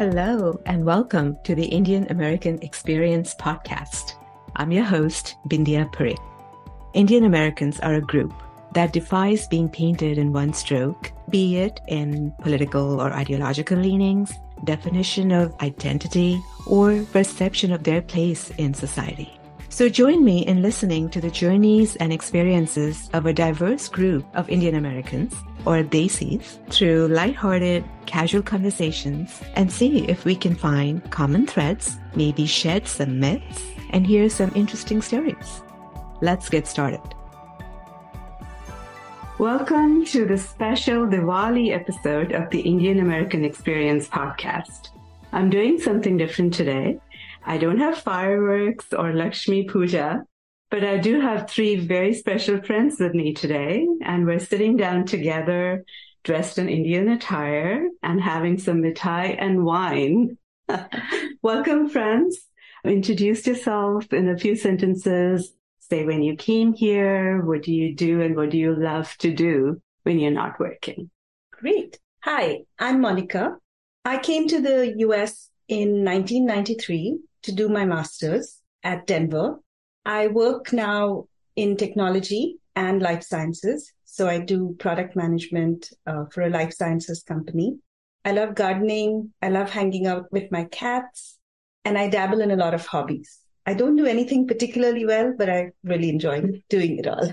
Hello, 0.00 0.58
and 0.64 0.86
welcome 0.86 1.36
to 1.44 1.54
the 1.54 1.66
Indian 1.66 2.06
American 2.08 2.58
Experience 2.62 3.34
podcast. 3.34 4.14
I'm 4.56 4.72
your 4.72 4.82
host, 4.82 5.36
Bindya 5.46 5.92
Parikh. 5.92 6.16
Indian 6.94 7.24
Americans 7.24 7.78
are 7.80 7.96
a 7.96 8.00
group 8.00 8.32
that 8.72 8.94
defies 8.94 9.46
being 9.48 9.68
painted 9.68 10.16
in 10.16 10.32
one 10.32 10.54
stroke, 10.54 11.12
be 11.28 11.58
it 11.58 11.80
in 11.86 12.32
political 12.40 12.98
or 12.98 13.12
ideological 13.12 13.76
leanings, 13.76 14.32
definition 14.64 15.32
of 15.32 15.54
identity, 15.60 16.42
or 16.66 17.02
perception 17.12 17.70
of 17.70 17.84
their 17.84 18.00
place 18.00 18.48
in 18.56 18.72
society. 18.72 19.38
So 19.72 19.88
join 19.88 20.24
me 20.24 20.44
in 20.44 20.62
listening 20.62 21.08
to 21.10 21.20
the 21.20 21.30
journeys 21.30 21.94
and 21.96 22.12
experiences 22.12 23.08
of 23.12 23.24
a 23.24 23.32
diverse 23.32 23.88
group 23.88 24.26
of 24.34 24.50
Indian 24.50 24.74
Americans, 24.74 25.32
or 25.64 25.84
Desis, 25.84 26.58
through 26.70 27.06
lighthearted, 27.06 27.84
casual 28.04 28.42
conversations 28.42 29.40
and 29.54 29.70
see 29.70 30.08
if 30.08 30.24
we 30.24 30.34
can 30.34 30.56
find 30.56 31.08
common 31.12 31.46
threads, 31.46 31.98
maybe 32.16 32.46
shed 32.46 32.88
some 32.88 33.20
myths, 33.20 33.62
and 33.90 34.04
hear 34.04 34.28
some 34.28 34.50
interesting 34.56 35.00
stories. 35.00 35.62
Let's 36.20 36.48
get 36.48 36.66
started. 36.66 37.00
Welcome 39.38 40.04
to 40.06 40.26
the 40.26 40.36
special 40.36 41.06
Diwali 41.06 41.72
episode 41.72 42.32
of 42.32 42.50
the 42.50 42.60
Indian 42.60 42.98
American 42.98 43.44
Experience 43.44 44.08
podcast. 44.08 44.88
I'm 45.32 45.48
doing 45.48 45.78
something 45.78 46.16
different 46.16 46.54
today. 46.54 46.98
I 47.44 47.56
don't 47.56 47.78
have 47.78 47.98
fireworks 47.98 48.92
or 48.92 49.14
Lakshmi 49.14 49.64
Puja, 49.64 50.24
but 50.70 50.84
I 50.84 50.98
do 50.98 51.20
have 51.20 51.48
three 51.48 51.76
very 51.76 52.14
special 52.14 52.62
friends 52.62 53.00
with 53.00 53.14
me 53.14 53.32
today, 53.32 53.86
and 54.02 54.26
we're 54.26 54.38
sitting 54.38 54.76
down 54.76 55.06
together, 55.06 55.84
dressed 56.22 56.58
in 56.58 56.68
Indian 56.68 57.08
attire, 57.08 57.88
and 58.02 58.20
having 58.20 58.58
some 58.58 58.82
mithai 58.82 59.36
and 59.38 59.64
wine. 59.64 60.36
Welcome, 61.42 61.88
friends. 61.88 62.38
Introduce 62.84 63.46
yourself 63.46 64.12
in 64.12 64.28
a 64.28 64.38
few 64.38 64.54
sentences. 64.54 65.52
Say 65.80 66.04
when 66.04 66.22
you 66.22 66.36
came 66.36 66.72
here, 66.74 67.42
what 67.42 67.62
do 67.62 67.72
you 67.72 67.94
do, 67.94 68.20
and 68.20 68.36
what 68.36 68.50
do 68.50 68.58
you 68.58 68.76
love 68.76 69.16
to 69.18 69.32
do 69.32 69.80
when 70.02 70.18
you're 70.18 70.30
not 70.30 70.60
working? 70.60 71.10
Great. 71.52 71.98
Hi, 72.20 72.60
I'm 72.78 73.00
Monica. 73.00 73.56
I 74.04 74.18
came 74.18 74.46
to 74.48 74.60
the 74.60 74.94
US 74.98 75.48
in 75.68 76.04
1993 76.04 77.18
to 77.42 77.52
do 77.52 77.68
my 77.68 77.84
master's 77.84 78.60
at 78.82 79.06
Denver. 79.06 79.60
I 80.04 80.28
work 80.28 80.72
now 80.72 81.26
in 81.56 81.76
technology 81.76 82.58
and 82.76 83.02
life 83.02 83.22
sciences. 83.22 83.92
So 84.04 84.28
I 84.28 84.38
do 84.38 84.74
product 84.78 85.16
management 85.16 85.90
uh, 86.06 86.24
for 86.32 86.42
a 86.42 86.50
life 86.50 86.72
sciences 86.72 87.22
company. 87.22 87.78
I 88.24 88.32
love 88.32 88.54
gardening. 88.54 89.32
I 89.40 89.48
love 89.48 89.70
hanging 89.70 90.06
out 90.06 90.30
with 90.32 90.50
my 90.50 90.64
cats 90.64 91.38
and 91.84 91.96
I 91.96 92.08
dabble 92.08 92.40
in 92.40 92.50
a 92.50 92.56
lot 92.56 92.74
of 92.74 92.86
hobbies. 92.86 93.38
I 93.66 93.74
don't 93.74 93.96
do 93.96 94.06
anything 94.06 94.46
particularly 94.46 95.06
well, 95.06 95.34
but 95.36 95.48
I 95.48 95.70
really 95.84 96.08
enjoy 96.08 96.42
doing 96.68 96.98
it 96.98 97.06
all. 97.06 97.32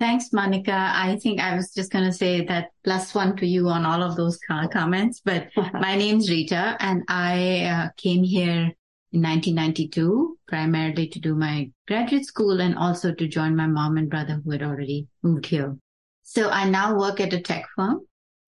Thanks, 0.00 0.32
Monica. 0.32 0.92
I 0.94 1.16
think 1.16 1.40
I 1.40 1.54
was 1.54 1.72
just 1.72 1.92
going 1.92 2.04
to 2.04 2.12
say 2.12 2.44
that 2.46 2.70
plus 2.82 3.14
one 3.14 3.36
to 3.36 3.46
you 3.46 3.68
on 3.68 3.86
all 3.86 4.02
of 4.02 4.16
those 4.16 4.38
comments, 4.72 5.20
but 5.24 5.48
my 5.74 5.96
name's 5.96 6.30
Rita 6.30 6.76
and 6.80 7.04
I 7.08 7.64
uh, 7.64 7.88
came 7.96 8.24
here 8.24 8.72
in 9.14 9.22
1992, 9.22 10.38
primarily 10.48 11.06
to 11.06 11.20
do 11.20 11.36
my 11.36 11.70
graduate 11.86 12.26
school 12.26 12.60
and 12.60 12.76
also 12.76 13.14
to 13.14 13.28
join 13.28 13.54
my 13.54 13.66
mom 13.66 13.96
and 13.96 14.10
brother 14.10 14.40
who 14.44 14.50
had 14.50 14.62
already 14.62 15.06
moved 15.22 15.46
here. 15.46 15.76
So 16.24 16.50
I 16.50 16.68
now 16.68 16.98
work 16.98 17.20
at 17.20 17.32
a 17.32 17.40
tech 17.40 17.66
firm. 17.76 18.00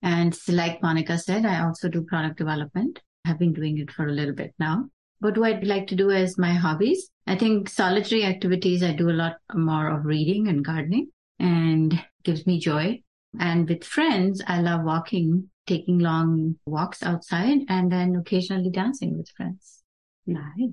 And 0.02 0.36
like 0.48 0.82
Monica 0.82 1.18
said, 1.18 1.46
I 1.46 1.64
also 1.64 1.88
do 1.88 2.02
product 2.02 2.38
development. 2.38 3.00
I've 3.24 3.38
been 3.38 3.52
doing 3.52 3.78
it 3.78 3.92
for 3.92 4.08
a 4.08 4.12
little 4.12 4.34
bit 4.34 4.54
now. 4.58 4.86
But 5.20 5.38
what 5.38 5.54
I'd 5.54 5.66
like 5.66 5.86
to 5.88 5.94
do 5.94 6.10
as 6.10 6.36
my 6.36 6.52
hobbies, 6.52 7.10
I 7.28 7.36
think 7.36 7.68
solitary 7.68 8.24
activities, 8.24 8.82
I 8.82 8.92
do 8.92 9.08
a 9.08 9.12
lot 9.12 9.36
more 9.54 9.88
of 9.88 10.04
reading 10.04 10.48
and 10.48 10.64
gardening 10.64 11.10
and 11.38 12.04
gives 12.24 12.44
me 12.44 12.58
joy. 12.58 13.02
And 13.38 13.68
with 13.68 13.84
friends, 13.84 14.42
I 14.46 14.60
love 14.60 14.82
walking, 14.82 15.48
taking 15.66 16.00
long 16.00 16.56
walks 16.66 17.04
outside 17.04 17.58
and 17.68 17.90
then 17.90 18.16
occasionally 18.16 18.70
dancing 18.70 19.16
with 19.16 19.28
friends. 19.30 19.84
Nice. 20.26 20.70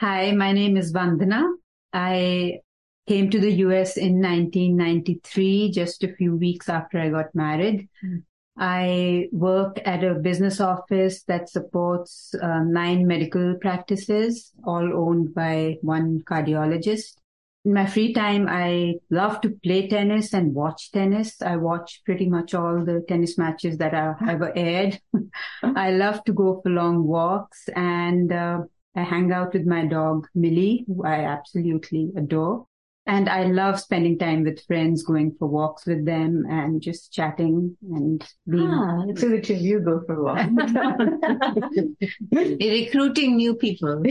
Hi, 0.00 0.32
my 0.32 0.52
name 0.52 0.76
is 0.76 0.92
Vandana. 0.92 1.44
I 1.92 2.60
came 3.06 3.30
to 3.30 3.38
the 3.38 3.52
US 3.66 3.96
in 3.96 4.20
1993, 4.20 5.70
just 5.72 6.02
a 6.02 6.14
few 6.14 6.36
weeks 6.36 6.68
after 6.68 6.98
I 6.98 7.10
got 7.10 7.34
married. 7.34 7.88
Mm. 8.04 8.22
I 8.56 9.28
work 9.32 9.80
at 9.84 10.04
a 10.04 10.14
business 10.14 10.60
office 10.60 11.22
that 11.24 11.48
supports 11.48 12.34
uh, 12.34 12.60
nine 12.64 13.06
medical 13.06 13.56
practices, 13.60 14.52
all 14.64 14.92
owned 14.94 15.34
by 15.34 15.76
one 15.82 16.20
cardiologist. 16.20 17.16
In 17.64 17.74
my 17.74 17.86
free 17.86 18.12
time, 18.12 18.48
I 18.48 18.94
love 19.08 19.40
to 19.42 19.50
play 19.62 19.86
tennis 19.86 20.34
and 20.34 20.52
watch 20.52 20.90
tennis. 20.90 21.40
I 21.40 21.56
watch 21.56 22.02
pretty 22.04 22.28
much 22.28 22.54
all 22.54 22.84
the 22.84 23.04
tennis 23.06 23.38
matches 23.38 23.78
that 23.78 23.94
are 23.94 24.18
ever 24.28 24.52
aired. 24.56 25.00
I 25.62 25.92
love 25.92 26.24
to 26.24 26.32
go 26.32 26.60
for 26.60 26.70
long 26.70 27.06
walks 27.06 27.68
and 27.76 28.32
uh, 28.32 28.62
I 28.96 29.02
hang 29.02 29.30
out 29.30 29.52
with 29.52 29.64
my 29.64 29.86
dog, 29.86 30.26
Millie, 30.34 30.84
who 30.88 31.04
I 31.04 31.20
absolutely 31.20 32.10
adore. 32.16 32.66
And 33.06 33.28
I 33.28 33.44
love 33.44 33.80
spending 33.80 34.18
time 34.18 34.44
with 34.44 34.64
friends, 34.66 35.02
going 35.02 35.34
for 35.38 35.48
walks 35.48 35.86
with 35.86 36.04
them 36.04 36.44
and 36.48 36.80
just 36.80 37.12
chatting 37.12 37.76
and 37.82 38.24
being. 38.48 38.68
Ah, 38.68 39.04
so 39.16 39.28
the 39.28 39.40
two 39.40 39.54
of 39.54 39.60
you 39.60 39.80
go 39.80 40.02
for 40.06 40.22
walks. 40.22 40.46
Recruiting 42.32 43.36
new 43.36 43.54
people. 43.54 44.02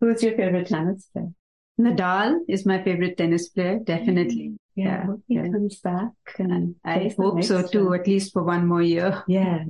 Who's 0.00 0.22
your 0.22 0.36
favorite 0.36 0.66
tennis 0.68 1.08
player? 1.12 1.32
Nadal 1.78 2.40
is 2.48 2.66
my 2.66 2.82
favorite 2.82 3.16
tennis 3.16 3.48
player, 3.48 3.74
mm-hmm. 3.74 3.84
definitely. 3.84 4.52
Yeah, 4.74 5.06
he 5.26 5.34
yeah. 5.34 5.48
comes 5.48 5.80
back. 5.80 6.10
And 6.38 6.76
I 6.84 7.12
hope 7.16 7.42
so 7.42 7.66
too, 7.66 7.94
at 7.94 8.06
least 8.06 8.32
for 8.32 8.42
one 8.42 8.66
more 8.66 8.82
year. 8.82 9.22
Yeah. 9.28 9.64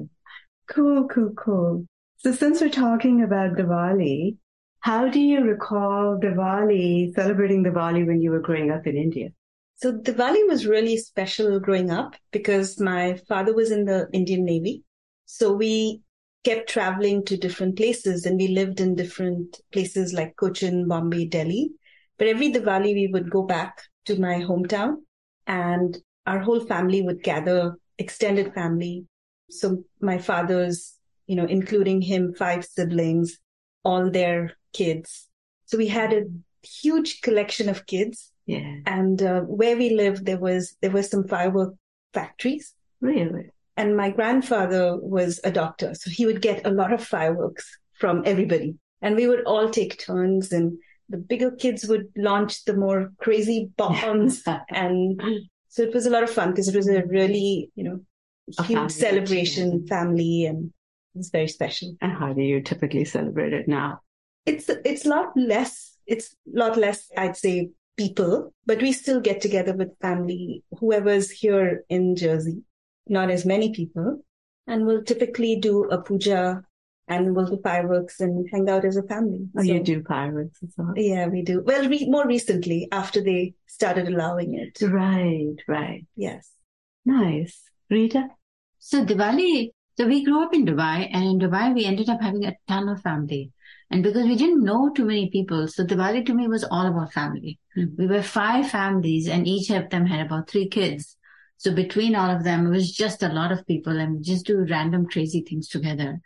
Cool, 0.70 1.08
cool, 1.08 1.32
cool. 1.32 1.86
So 2.18 2.32
since 2.32 2.60
we're 2.60 2.68
talking 2.68 3.22
about 3.22 3.56
Diwali, 3.56 4.36
how 4.80 5.08
do 5.08 5.18
you 5.18 5.40
recall 5.40 6.18
Diwali, 6.22 7.14
celebrating 7.14 7.64
Diwali 7.64 8.06
when 8.06 8.20
you 8.20 8.30
were 8.30 8.40
growing 8.40 8.70
up 8.70 8.86
in 8.86 8.96
India? 8.96 9.30
So 9.76 9.92
Diwali 9.92 10.46
was 10.48 10.66
really 10.66 10.96
special 10.96 11.58
growing 11.60 11.90
up 11.90 12.16
because 12.32 12.80
my 12.80 13.18
father 13.28 13.54
was 13.54 13.70
in 13.70 13.84
the 13.84 14.08
Indian 14.12 14.44
Navy. 14.44 14.82
So 15.24 15.52
we 15.52 16.02
kept 16.44 16.68
traveling 16.68 17.24
to 17.26 17.36
different 17.36 17.76
places 17.76 18.26
and 18.26 18.38
we 18.38 18.48
lived 18.48 18.80
in 18.80 18.94
different 18.94 19.60
places 19.72 20.12
like 20.12 20.36
Cochin, 20.36 20.88
Bombay, 20.88 21.26
Delhi. 21.26 21.70
But 22.18 22.28
every 22.28 22.52
Diwali 22.52 22.94
we 22.94 23.08
would 23.12 23.30
go 23.30 23.42
back 23.42 23.82
to 24.06 24.20
my 24.20 24.34
hometown 24.40 24.96
and 25.46 25.96
our 26.26 26.40
whole 26.40 26.60
family 26.60 27.02
would 27.02 27.22
gather, 27.22 27.76
extended 27.98 28.52
family. 28.54 29.04
So 29.50 29.84
my 30.00 30.18
father's, 30.18 30.94
you 31.26 31.36
know, 31.36 31.46
including 31.46 32.02
him, 32.02 32.34
five 32.34 32.64
siblings, 32.64 33.38
all 33.84 34.10
their 34.10 34.56
kids. 34.72 35.26
So 35.66 35.78
we 35.78 35.88
had 35.88 36.12
a 36.12 36.24
huge 36.62 37.20
collection 37.20 37.68
of 37.68 37.86
kids. 37.86 38.32
Yeah. 38.46 38.76
And 38.86 39.22
uh, 39.22 39.40
where 39.42 39.76
we 39.76 39.90
lived, 39.90 40.26
there 40.26 40.38
was 40.38 40.76
there 40.80 40.90
were 40.90 41.02
some 41.02 41.28
firework 41.28 41.74
factories. 42.14 42.74
Really. 43.00 43.50
And 43.76 43.96
my 43.96 44.10
grandfather 44.10 44.96
was 44.96 45.38
a 45.44 45.52
doctor, 45.52 45.94
so 45.94 46.10
he 46.10 46.26
would 46.26 46.42
get 46.42 46.66
a 46.66 46.70
lot 46.70 46.92
of 46.92 47.04
fireworks 47.04 47.78
from 48.00 48.22
everybody, 48.26 48.74
and 49.02 49.14
we 49.14 49.28
would 49.28 49.44
all 49.44 49.70
take 49.70 50.00
turns 50.00 50.50
and 50.50 50.78
the 51.08 51.16
bigger 51.16 51.50
kids 51.50 51.86
would 51.86 52.08
launch 52.16 52.64
the 52.64 52.74
more 52.74 53.12
crazy 53.18 53.70
bombs. 53.76 54.42
and 54.70 55.20
so 55.68 55.82
it 55.82 55.94
was 55.94 56.06
a 56.06 56.10
lot 56.10 56.22
of 56.22 56.30
fun 56.30 56.50
because 56.50 56.68
it 56.68 56.76
was 56.76 56.88
a 56.88 57.04
really, 57.06 57.70
you 57.74 57.84
know, 57.84 58.00
a 58.58 58.62
huge 58.62 58.90
celebration, 58.90 59.86
family, 59.86 60.46
and 60.46 60.66
it 61.14 61.18
was 61.18 61.30
very 61.30 61.48
special. 61.48 61.96
And 62.00 62.12
how 62.12 62.32
do 62.32 62.42
you 62.42 62.62
typically 62.62 63.04
celebrate 63.04 63.52
it 63.52 63.68
now? 63.68 64.00
It's, 64.46 64.68
it's 64.68 65.04
a 65.04 65.08
lot 65.08 65.36
less, 65.36 65.96
it's 66.06 66.34
a 66.54 66.58
lot 66.58 66.76
less, 66.76 67.10
I'd 67.16 67.36
say, 67.36 67.70
people, 67.98 68.54
but 68.64 68.80
we 68.80 68.92
still 68.92 69.20
get 69.20 69.40
together 69.40 69.74
with 69.74 69.98
family, 70.00 70.62
whoever's 70.78 71.30
here 71.30 71.84
in 71.90 72.16
Jersey, 72.16 72.62
not 73.08 73.30
as 73.30 73.44
many 73.44 73.74
people. 73.74 74.22
And 74.66 74.86
we'll 74.86 75.02
typically 75.02 75.56
do 75.56 75.84
a 75.84 76.00
puja 76.00 76.62
and 77.08 77.34
we'll 77.34 77.46
do 77.46 77.58
fireworks 77.62 78.20
and 78.20 78.48
hang 78.52 78.68
out 78.68 78.84
as 78.84 78.96
a 78.96 79.02
family. 79.02 79.48
Oh, 79.56 79.62
so, 79.62 79.72
you 79.72 79.82
do 79.82 80.02
fireworks 80.02 80.62
as 80.62 80.74
well? 80.76 80.92
Yeah, 80.96 81.26
we 81.26 81.42
do. 81.42 81.62
Well, 81.64 81.88
re- 81.88 82.08
more 82.08 82.26
recently, 82.26 82.88
after 82.92 83.22
they 83.22 83.54
started 83.66 84.08
allowing 84.08 84.54
it. 84.54 84.80
Right, 84.82 85.56
right. 85.66 86.06
Yes. 86.16 86.50
Nice. 87.04 87.62
Rita? 87.90 88.28
So 88.78 89.04
Diwali, 89.04 89.70
so 89.96 90.06
we 90.06 90.24
grew 90.24 90.42
up 90.42 90.54
in 90.54 90.66
Dubai 90.66 91.08
and 91.12 91.24
in 91.24 91.38
Dubai 91.38 91.74
we 91.74 91.84
ended 91.84 92.08
up 92.08 92.20
having 92.20 92.44
a 92.44 92.56
ton 92.68 92.88
of 92.88 93.00
family. 93.00 93.50
And 93.90 94.02
because 94.02 94.24
we 94.24 94.36
didn't 94.36 94.62
know 94.62 94.90
too 94.90 95.06
many 95.06 95.30
people, 95.30 95.66
so 95.66 95.84
Diwali 95.84 96.24
to 96.26 96.34
me 96.34 96.46
was 96.46 96.64
all 96.64 96.86
about 96.86 97.12
family. 97.12 97.58
Mm-hmm. 97.76 97.94
We 97.96 98.06
were 98.06 98.22
five 98.22 98.70
families 98.70 99.28
and 99.28 99.48
each 99.48 99.70
of 99.70 99.88
them 99.88 100.04
had 100.04 100.26
about 100.26 100.50
three 100.50 100.68
kids. 100.68 101.16
So 101.56 101.74
between 101.74 102.14
all 102.14 102.30
of 102.30 102.44
them, 102.44 102.66
it 102.66 102.70
was 102.70 102.92
just 102.92 103.22
a 103.22 103.32
lot 103.32 103.50
of 103.50 103.66
people 103.66 103.98
and 103.98 104.18
we 104.18 104.22
just 104.22 104.46
do 104.46 104.64
random 104.68 105.06
crazy 105.06 105.42
things 105.48 105.68
together. 105.68 106.20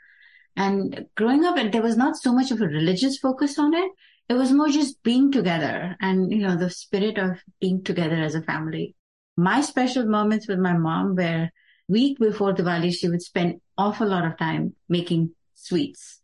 And 0.56 1.06
growing 1.16 1.44
up, 1.44 1.56
there 1.72 1.82
was 1.82 1.96
not 1.96 2.16
so 2.16 2.32
much 2.32 2.50
of 2.50 2.60
a 2.60 2.66
religious 2.66 3.18
focus 3.18 3.58
on 3.58 3.74
it. 3.74 3.90
It 4.28 4.34
was 4.34 4.52
more 4.52 4.68
just 4.68 5.02
being 5.02 5.32
together 5.32 5.96
and, 6.00 6.30
you 6.30 6.38
know, 6.38 6.56
the 6.56 6.70
spirit 6.70 7.18
of 7.18 7.38
being 7.60 7.82
together 7.82 8.16
as 8.16 8.34
a 8.34 8.42
family. 8.42 8.94
My 9.36 9.60
special 9.62 10.06
moments 10.06 10.46
with 10.46 10.58
my 10.58 10.76
mom 10.76 11.16
were 11.16 11.50
week 11.88 12.18
before 12.18 12.54
Diwali, 12.54 12.92
she 12.94 13.08
would 13.08 13.22
spend 13.22 13.60
awful 13.76 14.08
lot 14.08 14.26
of 14.26 14.38
time 14.38 14.74
making 14.88 15.34
sweets. 15.54 16.20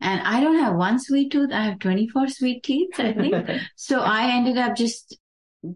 And 0.00 0.20
I 0.22 0.40
don't 0.40 0.58
have 0.58 0.76
one 0.76 0.98
sweet 0.98 1.32
tooth. 1.32 1.50
I 1.52 1.64
have 1.64 1.78
24 1.78 2.28
sweet 2.28 2.62
teeth, 2.62 2.98
I 2.98 3.12
think. 3.12 3.34
so 3.76 4.00
I 4.00 4.36
ended 4.36 4.58
up 4.58 4.76
just, 4.76 5.16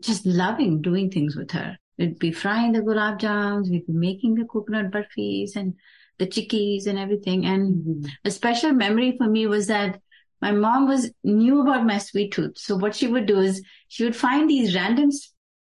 just 0.01 0.27
loving 0.27 0.83
doing 0.83 1.11
things 1.11 1.37
with 1.37 1.51
her. 1.53 1.79
We'd 1.99 2.19
be 2.19 2.31
frying 2.31 2.73
the 2.73 2.81
gulab 2.81 3.19
jams, 3.19 3.71
we'd 3.71 3.87
be 3.87 3.93
making 3.93 4.37
the 4.37 4.45
coconut 4.45 4.91
burfis 4.91 5.57
and 5.57 5.75
the 6.19 6.27
chikkis 6.27 6.87
and 6.87 6.99
everything. 6.99 7.47
And 7.47 7.75
mm-hmm. 7.75 8.07
a 8.25 8.31
special 8.31 8.73
memory 8.73 9.17
for 9.17 9.29
me 9.29 9.47
was 9.47 9.67
that 9.69 10.01
my 10.41 10.53
mom 10.53 10.87
was 10.87 11.11
knew 11.25 11.63
about 11.63 11.87
my 11.87 11.99
sweet 11.99 12.33
tooth. 12.33 12.57
So 12.57 12.77
what 12.77 12.95
she 12.95 13.09
would 13.09 13.27
do 13.27 13.41
is 13.41 13.63
she 13.89 14.05
would 14.05 14.17
find 14.17 14.49
these 14.49 14.75
random 14.75 15.11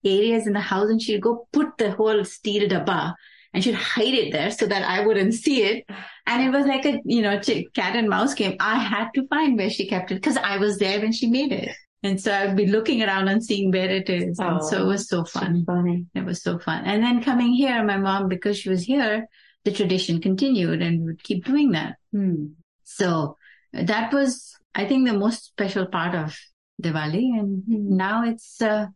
areas 0.05 0.47
in 0.47 0.53
the 0.53 0.61
house 0.61 0.89
and 0.89 1.01
she'd 1.01 1.23
go 1.23 1.49
put 1.53 1.79
the 1.79 1.93
whole 1.93 2.25
steel 2.25 2.69
dabba 2.69 3.15
and 3.53 3.63
she'd 3.63 3.75
hide 3.75 4.15
it 4.15 4.33
there 4.33 4.51
so 4.51 4.67
that 4.67 4.83
I 4.83 5.07
wouldn't 5.07 5.35
see 5.35 5.63
it. 5.63 5.85
And 6.27 6.43
it 6.43 6.57
was 6.57 6.67
like 6.67 6.85
a, 6.85 7.01
you 7.05 7.23
know, 7.23 7.41
cat 7.75 7.97
and 7.97 8.09
mouse 8.09 8.35
game. 8.35 8.57
I 8.61 8.79
had 8.79 9.11
to 9.15 9.27
find 9.29 9.57
where 9.57 9.71
she 9.71 9.89
kept 9.89 10.11
it 10.11 10.17
because 10.17 10.37
I 10.37 10.59
was 10.59 10.79
there 10.79 11.01
when 11.01 11.13
she 11.13 11.29
made 11.29 11.53
it. 11.53 11.75
And 12.03 12.21
so 12.21 12.33
I'd 12.33 12.57
be 12.57 12.67
looking 12.67 13.03
around 13.03 13.29
and 13.29 13.43
seeing 13.43 13.71
where 13.71 13.89
it 13.89 14.11
is. 14.11 14.39
Oh, 14.41 14.47
and 14.47 14.65
so 14.65 14.83
it 14.83 14.87
was 14.87 15.09
so 15.09 15.25
fun. 15.25 15.65
So 15.67 15.73
funny. 15.73 16.07
It 16.15 16.25
was 16.25 16.43
so 16.43 16.59
fun. 16.59 16.85
And 16.85 17.03
then 17.03 17.23
coming 17.23 17.53
here, 17.53 17.83
my 17.83 17.97
mom, 17.97 18.29
because 18.29 18.59
she 18.59 18.69
was 18.69 18.83
here, 18.83 19.27
the 19.67 19.73
tradition 19.73 20.21
continued 20.21 20.81
and 20.81 21.05
would 21.05 21.23
keep 21.25 21.45
doing 21.45 21.73
that. 21.73 21.97
Hmm. 22.13 22.55
So 22.85 23.37
that 23.73 24.13
was, 24.13 24.55
I 24.77 24.87
think, 24.87 25.09
the 25.09 25.19
most 25.19 25.45
special 25.45 25.87
part 25.87 26.15
of 26.15 26.39
Diwali. 26.81 27.37
And 27.37 27.65
hmm. 27.65 27.97
now 27.97 28.25
it's, 28.25 28.63
uh, 28.63 28.87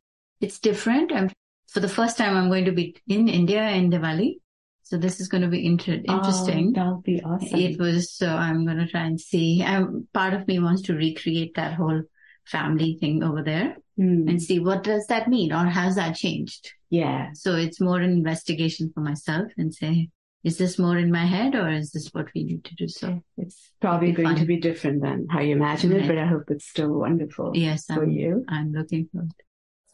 it's 0.40 0.60
different. 0.60 1.10
And 1.10 1.32
for 1.66 1.80
the 1.80 1.88
first 1.88 2.16
time, 2.16 2.36
I'm 2.36 2.48
going 2.48 2.66
to 2.66 2.72
be 2.72 2.96
in 3.08 3.28
India 3.28 3.68
in 3.70 3.90
Diwali. 3.90 4.36
So 4.84 4.96
this 4.96 5.18
is 5.18 5.26
going 5.26 5.42
to 5.42 5.48
be 5.48 5.66
inter- 5.66 6.02
oh, 6.08 6.16
interesting. 6.18 6.68
Oh, 6.68 6.72
that'll 6.80 7.00
be 7.00 7.20
awesome. 7.20 7.58
It 7.58 7.80
was, 7.80 8.12
so 8.12 8.28
I'm 8.28 8.64
going 8.64 8.78
to 8.78 8.86
try 8.86 9.02
and 9.02 9.20
see. 9.20 9.64
Um, 9.64 10.06
part 10.14 10.34
of 10.34 10.46
me 10.46 10.60
wants 10.60 10.82
to 10.82 10.94
recreate 10.94 11.56
that 11.56 11.74
whole 11.74 12.02
family 12.46 12.96
thing 13.00 13.24
over 13.24 13.42
there 13.42 13.76
mm. 13.98 14.28
and 14.28 14.40
see 14.40 14.60
what 14.60 14.84
does 14.84 15.06
that 15.08 15.26
mean 15.28 15.52
or 15.52 15.66
has 15.66 15.96
that 15.96 16.14
changed? 16.14 16.72
Yeah. 16.90 17.30
So 17.34 17.56
it's 17.56 17.80
more 17.80 18.00
an 18.00 18.10
investigation 18.10 18.92
for 18.94 19.00
myself 19.00 19.50
and 19.56 19.74
say, 19.74 20.10
is 20.42 20.56
this 20.58 20.78
more 20.78 20.96
in 20.96 21.10
my 21.10 21.24
head 21.24 21.54
or 21.54 21.68
is 21.68 21.90
this 21.92 22.08
what 22.12 22.28
we 22.34 22.44
need 22.44 22.64
to 22.64 22.74
do? 22.74 22.88
So 22.88 23.22
it's 23.36 23.72
probably 23.80 24.12
going 24.12 24.28
fun. 24.28 24.36
to 24.36 24.46
be 24.46 24.58
different 24.58 25.02
than 25.02 25.26
how 25.30 25.40
you 25.40 25.54
imagine 25.54 25.92
it, 25.92 26.06
but 26.06 26.18
I 26.18 26.26
hope 26.26 26.44
it's 26.48 26.68
still 26.68 26.92
wonderful. 26.92 27.52
Yes, 27.54 27.86
for 27.86 28.02
I'm, 28.02 28.10
you. 28.10 28.44
I'm 28.48 28.72
looking 28.72 29.08
for 29.12 29.22
it. 29.22 29.44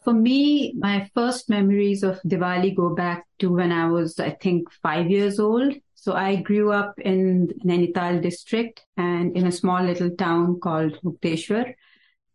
For 0.04 0.12
me, 0.12 0.72
my 0.78 1.10
first 1.14 1.50
memories 1.50 2.04
of 2.04 2.20
Diwali 2.22 2.76
go 2.76 2.94
back 2.94 3.26
to 3.40 3.52
when 3.52 3.72
I 3.72 3.88
was, 3.88 4.20
I 4.20 4.30
think, 4.30 4.70
five 4.82 5.10
years 5.10 5.40
old. 5.40 5.74
So 5.96 6.12
I 6.12 6.36
grew 6.36 6.70
up 6.70 6.94
in 6.98 7.48
Nainital 7.64 8.22
district 8.22 8.86
and 8.96 9.36
in 9.36 9.48
a 9.48 9.52
small 9.52 9.82
little 9.82 10.10
town 10.10 10.60
called 10.60 11.00
Mukteshwar 11.02 11.74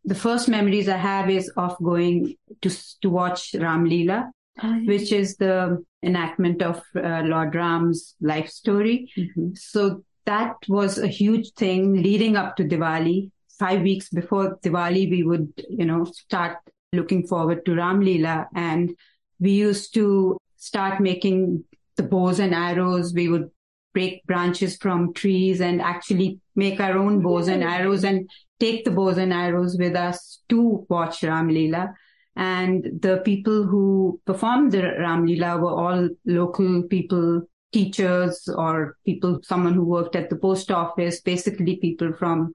the 0.03 0.15
first 0.15 0.49
memories 0.49 0.89
I 0.89 0.97
have 0.97 1.29
is 1.29 1.49
of 1.57 1.77
going 1.81 2.35
to 2.61 2.69
to 3.01 3.09
watch 3.09 3.53
Ram 3.53 3.85
Leela, 3.85 4.31
yeah. 4.61 4.79
which 4.85 5.11
is 5.11 5.37
the 5.37 5.83
enactment 6.03 6.61
of 6.61 6.81
uh, 6.95 7.21
Lord 7.23 7.55
Ram's 7.55 8.15
life 8.21 8.49
story. 8.49 9.11
Mm-hmm. 9.17 9.49
So 9.55 10.03
that 10.25 10.55
was 10.67 10.97
a 10.97 11.07
huge 11.07 11.51
thing 11.53 12.01
leading 12.01 12.35
up 12.35 12.55
to 12.57 12.63
Diwali. 12.63 13.31
Five 13.59 13.81
weeks 13.81 14.09
before 14.09 14.57
Diwali, 14.63 15.09
we 15.09 15.23
would, 15.23 15.53
you 15.69 15.85
know, 15.85 16.05
start 16.05 16.57
looking 16.93 17.27
forward 17.27 17.65
to 17.65 17.75
Ram 17.75 18.01
Leela, 18.01 18.47
and 18.55 18.95
we 19.39 19.51
used 19.51 19.93
to 19.93 20.37
start 20.57 20.99
making 20.99 21.63
the 21.95 22.03
bows 22.03 22.39
and 22.39 22.53
arrows. 22.53 23.13
We 23.13 23.29
would 23.29 23.49
break 23.93 24.25
branches 24.25 24.77
from 24.77 25.13
trees 25.13 25.61
and 25.61 25.81
actually 25.81 26.39
make 26.55 26.79
our 26.79 26.97
own 26.97 27.21
bows 27.21 27.47
and 27.47 27.63
arrows 27.63 28.03
and 28.03 28.29
take 28.59 28.85
the 28.85 28.91
bows 28.91 29.17
and 29.17 29.33
arrows 29.33 29.77
with 29.77 29.95
us 29.95 30.41
to 30.49 30.85
watch 30.89 31.23
Ram 31.23 31.49
Leela. 31.49 31.93
And 32.35 33.01
the 33.01 33.21
people 33.25 33.63
who 33.63 34.19
performed 34.25 34.71
the 34.71 34.83
Ram 34.83 35.25
Leela 35.25 35.59
were 35.59 35.71
all 35.71 36.09
local 36.25 36.83
people, 36.83 37.43
teachers 37.73 38.47
or 38.47 38.97
people, 39.05 39.39
someone 39.43 39.73
who 39.73 39.83
worked 39.83 40.15
at 40.15 40.29
the 40.29 40.37
post 40.37 40.71
office, 40.71 41.21
basically 41.21 41.77
people 41.77 42.13
from, 42.13 42.53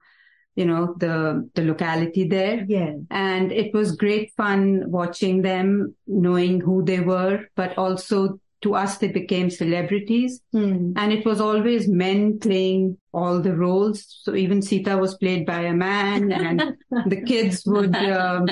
you 0.55 0.65
know, 0.65 0.95
the, 0.97 1.47
the 1.53 1.63
locality 1.63 2.27
there. 2.27 2.65
Yeah. 2.67 2.93
And 3.11 3.51
it 3.51 3.73
was 3.73 3.95
great 3.95 4.31
fun 4.35 4.85
watching 4.87 5.43
them, 5.43 5.95
knowing 6.07 6.59
who 6.59 6.83
they 6.83 6.99
were, 6.99 7.45
but 7.55 7.77
also 7.77 8.39
to 8.61 8.73
us 8.75 8.97
they 8.97 9.07
became 9.07 9.49
celebrities 9.49 10.41
mm. 10.53 10.91
and 10.95 11.13
it 11.13 11.25
was 11.25 11.39
always 11.39 11.87
men 11.87 12.39
playing 12.39 12.97
all 13.13 13.39
the 13.39 13.53
roles 13.53 14.19
so 14.23 14.33
even 14.33 14.61
sita 14.61 14.97
was 14.97 15.15
played 15.17 15.45
by 15.45 15.61
a 15.61 15.73
man 15.73 16.31
and 16.31 16.75
the 17.05 17.21
kids 17.21 17.63
would 17.65 17.95
um, 17.95 18.47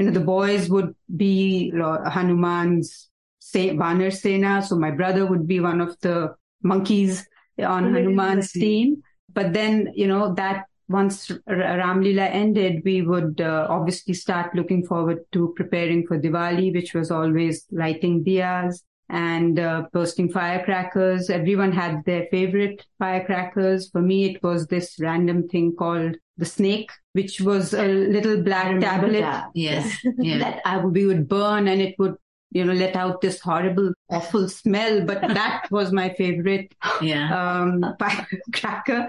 you 0.00 0.06
know 0.06 0.12
the 0.12 0.26
boys 0.34 0.68
would 0.70 0.96
be 1.14 1.70
hanuman's 2.10 3.10
say 3.50 3.70
Vanar 3.70 4.12
Sena. 4.12 4.62
So 4.62 4.76
my 4.76 4.90
brother 4.90 5.26
would 5.26 5.46
be 5.46 5.60
one 5.60 5.80
of 5.80 5.98
the 6.00 6.34
monkeys 6.62 7.26
on 7.58 7.94
Hanuman's 7.94 8.52
team. 8.52 9.02
But 9.32 9.52
then, 9.52 9.92
you 9.94 10.06
know, 10.06 10.34
that 10.34 10.64
once 10.88 11.30
Ram 11.46 12.02
Leela 12.02 12.28
ended, 12.30 12.82
we 12.84 13.02
would 13.02 13.40
uh, 13.40 13.66
obviously 13.68 14.14
start 14.14 14.54
looking 14.54 14.84
forward 14.86 15.18
to 15.32 15.52
preparing 15.56 16.06
for 16.06 16.18
Diwali, 16.18 16.72
which 16.72 16.94
was 16.94 17.10
always 17.10 17.66
lighting 17.70 18.24
diyas, 18.24 18.82
and 19.10 19.58
uh, 19.58 19.84
bursting 19.92 20.30
firecrackers. 20.30 21.30
Everyone 21.30 21.72
had 21.72 22.04
their 22.04 22.26
favorite 22.30 22.86
firecrackers. 22.98 23.90
For 23.90 24.00
me, 24.00 24.30
it 24.30 24.42
was 24.42 24.66
this 24.66 24.96
random 25.00 25.48
thing 25.48 25.74
called 25.76 26.16
the 26.36 26.44
snake, 26.44 26.90
which 27.12 27.40
was 27.40 27.74
a 27.74 27.86
little 27.86 28.42
black 28.42 28.80
tablet. 28.80 29.20
That. 29.20 29.50
Yes. 29.54 29.96
Yeah. 30.18 30.38
that 30.38 30.62
I, 30.64 30.78
we 30.78 31.06
would 31.06 31.28
burn 31.28 31.66
and 31.66 31.82
it 31.82 31.96
would, 31.98 32.14
you 32.50 32.64
know, 32.64 32.72
let 32.72 32.94
out 32.94 33.20
this 33.20 33.40
horrible, 33.40 33.92
awful 34.10 34.48
smell. 34.48 35.04
But 35.04 35.20
that 35.28 35.66
was 35.70 35.92
my 35.92 36.10
favorite 36.10 36.72
yeah. 37.02 37.60
um, 37.60 37.84
firecracker. 37.98 39.08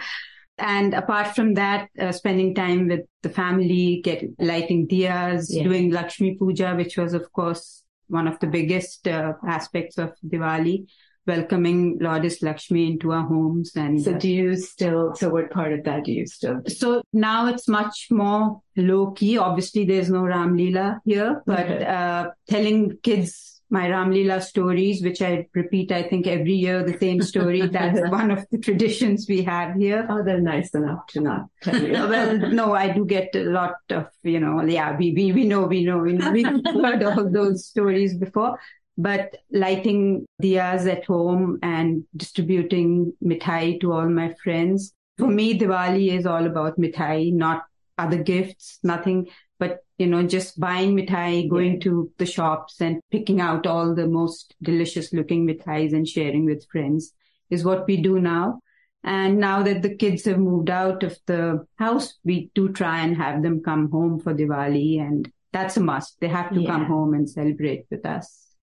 And 0.57 0.93
apart 0.93 1.35
from 1.35 1.53
that, 1.55 1.89
uh, 1.99 2.11
spending 2.11 2.55
time 2.55 2.87
with 2.87 3.01
the 3.21 3.29
family, 3.29 4.01
get 4.03 4.23
lighting 4.39 4.87
diyas, 4.87 5.47
yeah. 5.49 5.63
doing 5.63 5.91
Lakshmi 5.91 6.35
Puja, 6.35 6.75
which 6.75 6.97
was, 6.97 7.13
of 7.13 7.31
course, 7.33 7.80
one 8.11 8.27
of 8.27 8.39
the 8.39 8.47
biggest 8.47 9.07
uh, 9.07 9.33
aspects 9.47 9.97
of 9.97 10.11
Diwali, 10.27 10.85
welcoming 11.25 11.97
Lourdes 11.99 12.41
Lakshmi 12.41 12.91
into 12.91 13.11
our 13.11 13.25
homes. 13.25 13.71
And 13.75 14.01
so, 14.01 14.13
do 14.13 14.29
you 14.29 14.55
still? 14.55 15.15
So, 15.15 15.29
what 15.29 15.49
part 15.51 15.73
of 15.73 15.83
that 15.85 16.05
do 16.05 16.11
you 16.11 16.27
still? 16.27 16.61
So 16.67 17.01
now 17.13 17.47
it's 17.47 17.67
much 17.67 18.07
more 18.11 18.61
low 18.75 19.11
key. 19.11 19.37
Obviously, 19.37 19.85
there's 19.85 20.09
no 20.09 20.23
Ram 20.23 20.57
Leela 20.57 20.99
here, 21.05 21.41
but 21.45 21.69
okay. 21.71 21.85
uh, 21.85 22.27
telling 22.47 22.97
kids 23.01 23.50
my 23.71 23.87
Ramlila 23.87 24.43
stories, 24.43 25.01
which 25.01 25.21
I 25.21 25.47
repeat, 25.53 25.91
I 25.93 26.03
think 26.03 26.27
every 26.27 26.53
year, 26.53 26.83
the 26.83 26.97
same 26.97 27.21
story. 27.21 27.61
That's 27.67 28.01
one 28.11 28.29
of 28.29 28.45
the 28.51 28.57
traditions 28.57 29.25
we 29.29 29.43
have 29.43 29.75
here. 29.75 30.05
Oh, 30.09 30.23
they're 30.23 30.41
nice 30.41 30.71
enough 30.71 31.07
to 31.07 31.21
not 31.21 31.45
tell 31.63 31.81
you. 31.81 31.93
well, 31.93 32.37
no, 32.37 32.73
I 32.73 32.89
do 32.89 33.05
get 33.05 33.33
a 33.33 33.45
lot 33.45 33.75
of, 33.89 34.07
you 34.23 34.41
know, 34.41 34.61
yeah, 34.63 34.97
we, 34.97 35.13
we, 35.13 35.31
we 35.31 35.45
know, 35.45 35.63
we 35.63 35.85
know, 35.85 35.99
we 35.99 36.13
know, 36.13 36.31
we've 36.31 36.45
heard 36.45 37.01
all 37.03 37.29
those 37.29 37.65
stories 37.65 38.13
before. 38.15 38.59
But 38.97 39.37
lighting 39.51 40.25
diyas 40.43 40.85
at 40.85 41.05
home 41.05 41.57
and 41.63 42.03
distributing 42.15 43.13
mithai 43.23 43.79
to 43.79 43.93
all 43.93 44.09
my 44.09 44.35
friends. 44.43 44.93
For 45.17 45.27
me, 45.27 45.57
Diwali 45.57 46.11
is 46.11 46.25
all 46.25 46.45
about 46.45 46.77
mithai, 46.77 47.33
not 47.33 47.63
other 47.97 48.21
gifts, 48.21 48.79
nothing 48.83 49.27
but 49.61 49.85
you 49.99 50.07
know 50.07 50.23
just 50.33 50.59
buying 50.59 50.95
mithai 50.97 51.47
going 51.47 51.73
yeah. 51.73 51.83
to 51.85 52.11
the 52.17 52.25
shops 52.25 52.81
and 52.81 52.99
picking 53.11 53.39
out 53.39 53.67
all 53.67 53.93
the 53.95 54.07
most 54.07 54.55
delicious 54.69 55.13
looking 55.13 55.47
mithais 55.47 55.93
and 55.93 56.07
sharing 56.07 56.45
with 56.45 56.67
friends 56.71 57.13
is 57.51 57.63
what 57.63 57.85
we 57.87 57.97
do 58.07 58.19
now 58.19 58.59
and 59.03 59.37
now 59.37 59.61
that 59.67 59.81
the 59.83 59.95
kids 60.03 60.25
have 60.25 60.39
moved 60.39 60.69
out 60.69 61.03
of 61.03 61.17
the 61.27 61.41
house 61.77 62.09
we 62.23 62.49
do 62.55 62.67
try 62.81 62.95
and 63.05 63.15
have 63.15 63.43
them 63.43 63.61
come 63.69 63.89
home 63.91 64.19
for 64.19 64.33
diwali 64.33 64.99
and 64.99 65.31
that's 65.53 65.77
a 65.77 65.85
must 65.91 66.19
they 66.19 66.33
have 66.39 66.51
to 66.51 66.61
yeah. 66.61 66.71
come 66.73 66.85
home 66.85 67.13
and 67.13 67.29
celebrate 67.29 67.85
with 67.91 68.05
us 68.17 68.27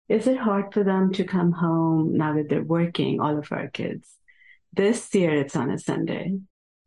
is 0.09 0.27
it 0.27 0.37
hard 0.37 0.73
for 0.73 0.83
them 0.83 1.11
to 1.11 1.23
come 1.35 1.51
home 1.51 2.17
now 2.23 2.33
that 2.35 2.49
they're 2.49 2.71
working 2.79 3.19
all 3.19 3.37
of 3.37 3.51
our 3.51 3.67
kids 3.81 4.17
this 4.81 5.13
year 5.15 5.33
it's 5.43 5.55
on 5.55 5.71
a 5.71 5.79
sunday 5.79 6.25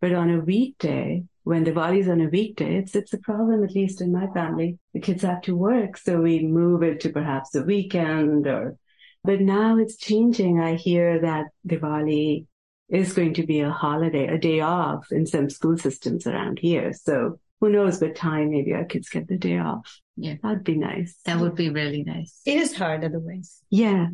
but 0.00 0.12
on 0.12 0.30
a 0.30 0.44
weekday 0.52 1.24
when 1.46 1.64
Diwali's 1.64 2.08
on 2.08 2.20
a 2.20 2.28
weekday, 2.28 2.78
it's 2.78 2.96
it's 2.96 3.12
a 3.12 3.18
problem, 3.18 3.62
at 3.62 3.70
least 3.70 4.00
in 4.00 4.10
my 4.10 4.26
family. 4.34 4.80
The 4.94 4.98
kids 5.00 5.22
have 5.22 5.42
to 5.42 5.56
work, 5.56 5.96
so 5.96 6.20
we 6.20 6.44
move 6.44 6.82
it 6.82 6.98
to 7.02 7.10
perhaps 7.10 7.54
a 7.54 7.62
weekend 7.62 8.48
or 8.48 8.76
but 9.22 9.40
now 9.40 9.78
it's 9.78 9.96
changing. 9.96 10.58
I 10.58 10.74
hear 10.74 11.20
that 11.20 11.46
Diwali 11.64 12.46
is 12.88 13.12
going 13.12 13.34
to 13.34 13.46
be 13.46 13.60
a 13.60 13.70
holiday, 13.70 14.26
a 14.26 14.38
day 14.38 14.58
off 14.58 15.12
in 15.12 15.24
some 15.24 15.48
school 15.48 15.78
systems 15.78 16.26
around 16.26 16.58
here. 16.58 16.92
So 16.92 17.38
who 17.60 17.68
knows 17.70 18.00
what 18.00 18.16
time 18.16 18.50
maybe 18.50 18.72
our 18.72 18.84
kids 18.84 19.08
get 19.08 19.28
the 19.28 19.38
day 19.38 19.58
off. 19.58 20.00
Yeah. 20.16 20.34
That'd 20.42 20.64
be 20.64 20.76
nice. 20.76 21.16
That 21.26 21.38
would 21.38 21.54
be 21.54 21.70
really 21.70 22.02
nice. 22.02 22.40
It 22.44 22.58
is 22.58 22.76
hard 22.76 23.04
otherwise. 23.04 23.60
Yeah. 23.70 24.08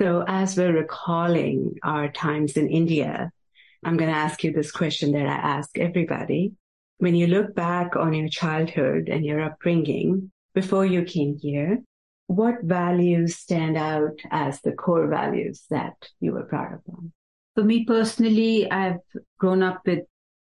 So 0.00 0.24
as 0.26 0.56
we're 0.56 0.72
recalling 0.72 1.74
our 1.82 2.10
times 2.10 2.56
in 2.56 2.68
India, 2.70 3.30
I'm 3.84 3.98
going 3.98 4.10
to 4.10 4.16
ask 4.16 4.44
you 4.44 4.52
this 4.52 4.72
question 4.72 5.12
that 5.12 5.26
I 5.26 5.34
ask 5.58 5.78
everybody. 5.78 6.52
When 7.00 7.14
you 7.14 7.28
look 7.28 7.54
back 7.54 7.96
on 7.96 8.12
your 8.12 8.28
childhood 8.28 9.08
and 9.08 9.24
your 9.24 9.40
upbringing 9.40 10.30
before 10.54 10.84
you 10.84 11.02
came 11.02 11.38
here, 11.40 11.78
what 12.26 12.56
values 12.62 13.36
stand 13.36 13.78
out 13.78 14.18
as 14.30 14.60
the 14.60 14.72
core 14.72 15.08
values 15.08 15.64
that 15.70 15.94
you 16.20 16.32
were 16.32 16.44
proud 16.44 16.74
of? 16.74 16.82
For 17.54 17.64
me 17.64 17.86
personally, 17.86 18.70
I've 18.70 19.00
grown 19.38 19.62
up 19.62 19.80
with 19.86 20.00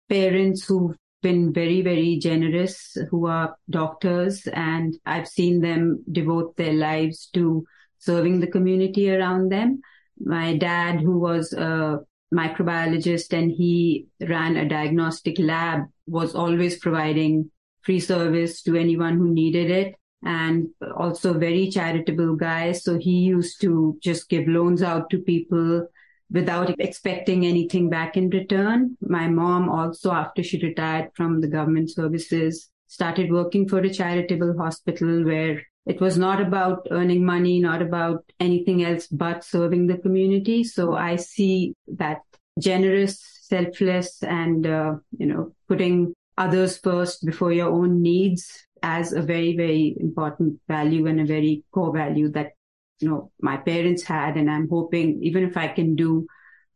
parents 0.08 0.66
who've 0.66 0.96
been 1.22 1.52
very, 1.52 1.80
very 1.80 2.18
generous, 2.18 2.96
who 3.08 3.26
are 3.26 3.54
doctors, 3.70 4.44
and 4.48 4.96
I've 5.06 5.28
seen 5.28 5.60
them 5.60 6.02
devote 6.10 6.56
their 6.56 6.72
lives 6.72 7.28
to 7.34 7.64
serving 7.98 8.40
the 8.40 8.48
community 8.48 9.12
around 9.12 9.52
them. 9.52 9.80
My 10.18 10.56
dad, 10.56 10.98
who 11.02 11.20
was 11.20 11.52
a 11.52 12.00
microbiologist 12.34 13.32
and 13.32 13.50
he 13.50 14.06
ran 14.20 14.56
a 14.56 14.68
diagnostic 14.68 15.38
lab, 15.38 15.82
was 16.06 16.34
always 16.34 16.78
providing 16.78 17.50
free 17.82 18.00
service 18.00 18.62
to 18.62 18.76
anyone 18.76 19.16
who 19.16 19.32
needed 19.32 19.70
it 19.70 19.94
and 20.22 20.68
also 20.96 21.32
very 21.32 21.70
charitable 21.70 22.36
guy. 22.36 22.72
So 22.72 22.98
he 22.98 23.20
used 23.20 23.60
to 23.62 23.98
just 24.02 24.28
give 24.28 24.48
loans 24.48 24.82
out 24.82 25.10
to 25.10 25.18
people 25.18 25.88
without 26.30 26.78
expecting 26.78 27.46
anything 27.46 27.88
back 27.88 28.16
in 28.16 28.28
return. 28.30 28.96
My 29.00 29.28
mom 29.28 29.68
also, 29.70 30.12
after 30.12 30.42
she 30.42 30.60
retired 30.60 31.10
from 31.14 31.40
the 31.40 31.48
government 31.48 31.90
services, 31.90 32.70
started 32.88 33.30
working 33.30 33.68
for 33.68 33.78
a 33.78 33.92
charitable 33.92 34.56
hospital 34.58 35.24
where 35.24 35.62
it 35.88 36.00
was 36.00 36.18
not 36.18 36.40
about 36.40 36.86
earning 36.90 37.24
money, 37.24 37.58
not 37.60 37.82
about 37.82 38.24
anything 38.38 38.84
else 38.84 39.06
but 39.06 39.42
serving 39.42 39.86
the 39.86 39.98
community. 39.98 40.62
So 40.62 40.94
I 40.94 41.16
see 41.16 41.74
that 41.96 42.18
generous, 42.60 43.20
selfless, 43.42 44.22
and, 44.22 44.66
uh, 44.66 44.96
you 45.16 45.26
know, 45.26 45.54
putting 45.66 46.14
others 46.36 46.78
first 46.78 47.24
before 47.24 47.52
your 47.52 47.70
own 47.70 48.02
needs 48.02 48.66
as 48.82 49.12
a 49.12 49.22
very, 49.22 49.56
very 49.56 49.96
important 49.98 50.60
value 50.68 51.06
and 51.06 51.20
a 51.20 51.24
very 51.24 51.64
core 51.72 51.92
value 51.92 52.28
that 52.32 52.52
you 53.00 53.08
know, 53.08 53.30
my 53.40 53.56
parents 53.56 54.02
had. 54.02 54.36
And 54.36 54.50
I'm 54.50 54.68
hoping 54.68 55.22
even 55.22 55.44
if 55.44 55.56
I 55.56 55.68
can 55.68 55.94
do, 55.94 56.26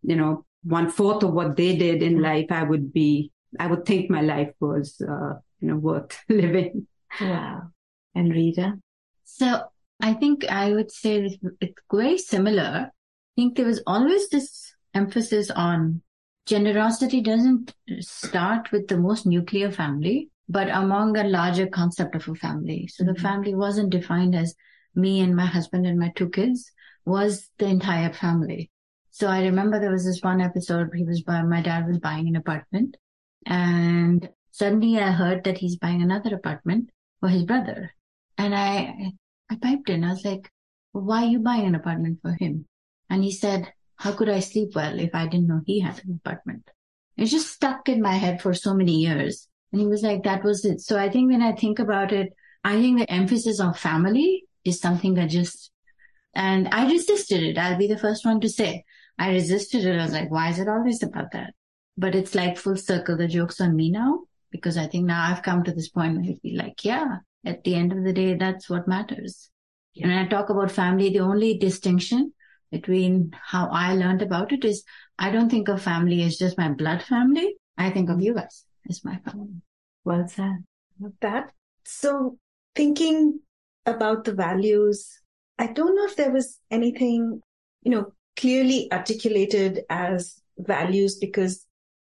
you 0.02 0.16
know, 0.16 0.44
one 0.62 0.90
fourth 0.90 1.22
of 1.24 1.32
what 1.32 1.56
they 1.56 1.76
did 1.76 2.02
in 2.02 2.22
life, 2.22 2.46
I 2.50 2.62
would 2.62 2.92
be, 2.92 3.32
I 3.58 3.66
would 3.66 3.84
think 3.84 4.10
my 4.10 4.20
life 4.20 4.50
was, 4.60 5.00
uh, 5.00 5.34
you 5.60 5.68
know, 5.68 5.76
worth 5.76 6.18
living. 6.28 6.86
Wow. 7.20 7.70
And 8.14 8.32
Rita? 8.32 8.78
So 9.34 9.62
I 9.98 10.12
think 10.12 10.44
I 10.44 10.72
would 10.72 10.90
say 10.92 11.38
it's 11.60 11.82
very 11.90 12.18
similar. 12.18 12.90
I 12.90 13.34
think 13.34 13.56
there 13.56 13.66
was 13.66 13.82
always 13.86 14.28
this 14.28 14.74
emphasis 14.92 15.50
on 15.50 16.02
generosity 16.44 17.22
doesn't 17.22 17.72
start 18.00 18.70
with 18.72 18.88
the 18.88 18.98
most 18.98 19.24
nuclear 19.24 19.70
family, 19.70 20.28
but 20.50 20.68
among 20.68 21.16
a 21.16 21.24
larger 21.24 21.66
concept 21.66 22.14
of 22.14 22.28
a 22.28 22.34
family. 22.34 22.86
So 22.88 23.04
mm-hmm. 23.04 23.14
the 23.14 23.20
family 23.20 23.54
wasn't 23.54 23.88
defined 23.88 24.34
as 24.34 24.54
me 24.94 25.20
and 25.20 25.34
my 25.34 25.46
husband 25.46 25.86
and 25.86 25.98
my 25.98 26.12
two 26.14 26.28
kids 26.28 26.70
was 27.06 27.48
the 27.58 27.66
entire 27.66 28.12
family. 28.12 28.70
So 29.12 29.28
I 29.28 29.44
remember 29.44 29.80
there 29.80 29.90
was 29.90 30.04
this 30.04 30.20
one 30.20 30.42
episode 30.42 30.90
he 30.94 31.04
was 31.04 31.22
by 31.22 31.42
my 31.42 31.62
dad 31.62 31.86
was 31.86 31.98
buying 31.98 32.28
an 32.28 32.36
apartment 32.36 32.98
and 33.46 34.28
suddenly 34.50 34.98
I 34.98 35.10
heard 35.10 35.44
that 35.44 35.58
he's 35.58 35.76
buying 35.76 36.02
another 36.02 36.34
apartment 36.34 36.90
for 37.20 37.30
his 37.30 37.44
brother. 37.44 37.92
And 38.36 38.54
I 38.54 39.12
I 39.52 39.56
piped 39.56 39.90
in. 39.90 40.02
I 40.02 40.10
was 40.10 40.24
like, 40.24 40.50
why 40.92 41.24
are 41.24 41.28
you 41.28 41.38
buying 41.38 41.66
an 41.66 41.74
apartment 41.74 42.20
for 42.22 42.32
him? 42.32 42.66
And 43.10 43.22
he 43.22 43.30
said, 43.30 43.70
how 43.96 44.12
could 44.12 44.30
I 44.30 44.40
sleep 44.40 44.70
well 44.74 44.98
if 44.98 45.14
I 45.14 45.26
didn't 45.26 45.46
know 45.46 45.60
he 45.66 45.80
had 45.80 46.02
an 46.04 46.20
apartment? 46.24 46.70
It 47.18 47.26
just 47.26 47.52
stuck 47.52 47.88
in 47.90 48.00
my 48.00 48.14
head 48.14 48.40
for 48.40 48.54
so 48.54 48.72
many 48.72 48.96
years. 48.96 49.48
And 49.70 49.80
he 49.80 49.86
was 49.86 50.02
like, 50.02 50.22
that 50.22 50.42
was 50.42 50.64
it. 50.64 50.80
So 50.80 50.98
I 50.98 51.10
think 51.10 51.30
when 51.30 51.42
I 51.42 51.52
think 51.52 51.78
about 51.78 52.12
it, 52.12 52.32
I 52.64 52.80
think 52.80 52.98
the 52.98 53.10
emphasis 53.10 53.60
on 53.60 53.74
family 53.74 54.44
is 54.64 54.80
something 54.80 55.14
that 55.14 55.28
just, 55.28 55.70
and 56.34 56.68
I 56.72 56.90
resisted 56.90 57.42
it. 57.42 57.58
I'll 57.58 57.76
be 57.76 57.88
the 57.88 57.98
first 57.98 58.24
one 58.24 58.40
to 58.40 58.48
say 58.48 58.84
I 59.18 59.32
resisted 59.32 59.84
it. 59.84 59.98
I 59.98 60.02
was 60.02 60.12
like, 60.12 60.30
why 60.30 60.48
is 60.48 60.58
it 60.58 60.68
always 60.68 61.02
about 61.02 61.32
that? 61.32 61.52
But 61.98 62.14
it's 62.14 62.34
like 62.34 62.56
full 62.56 62.76
circle. 62.76 63.18
The 63.18 63.28
joke's 63.28 63.60
on 63.60 63.76
me 63.76 63.90
now 63.90 64.20
because 64.50 64.78
I 64.78 64.86
think 64.86 65.04
now 65.04 65.30
I've 65.30 65.42
come 65.42 65.62
to 65.64 65.72
this 65.72 65.90
point 65.90 66.16
where 66.16 66.30
I 66.30 66.38
feel 66.40 66.56
like, 66.56 66.84
yeah, 66.84 67.18
at 67.44 67.64
the 67.64 67.74
end 67.74 67.92
of 67.92 68.04
the 68.04 68.12
day, 68.12 68.34
that's 68.34 68.70
what 68.70 68.88
matters. 68.88 69.50
Yeah. 69.94 70.06
When 70.06 70.16
I 70.16 70.26
talk 70.26 70.48
about 70.48 70.70
family, 70.70 71.10
the 71.10 71.20
only 71.20 71.58
distinction 71.58 72.32
between 72.70 73.32
how 73.42 73.68
I 73.70 73.94
learned 73.94 74.22
about 74.22 74.52
it 74.52 74.64
is 74.64 74.84
I 75.18 75.30
don't 75.30 75.50
think 75.50 75.68
of 75.68 75.82
family 75.82 76.22
as 76.22 76.36
just 76.36 76.56
my 76.56 76.70
blood 76.70 77.02
family. 77.02 77.56
I 77.76 77.90
think 77.90 78.08
of 78.10 78.20
you 78.20 78.34
guys 78.34 78.64
as 78.88 79.04
my 79.04 79.18
family. 79.18 79.62
Well 80.04 80.26
said. 80.28 80.64
Love 81.00 81.12
that. 81.20 81.52
So 81.84 82.38
thinking 82.74 83.40
about 83.86 84.24
the 84.24 84.32
values. 84.32 85.20
I 85.58 85.66
don't 85.66 85.94
know 85.94 86.06
if 86.06 86.16
there 86.16 86.32
was 86.32 86.58
anything, 86.70 87.40
you 87.82 87.90
know, 87.90 88.12
clearly 88.36 88.90
articulated 88.92 89.82
as 89.90 90.40
values 90.58 91.16
because 91.16 91.66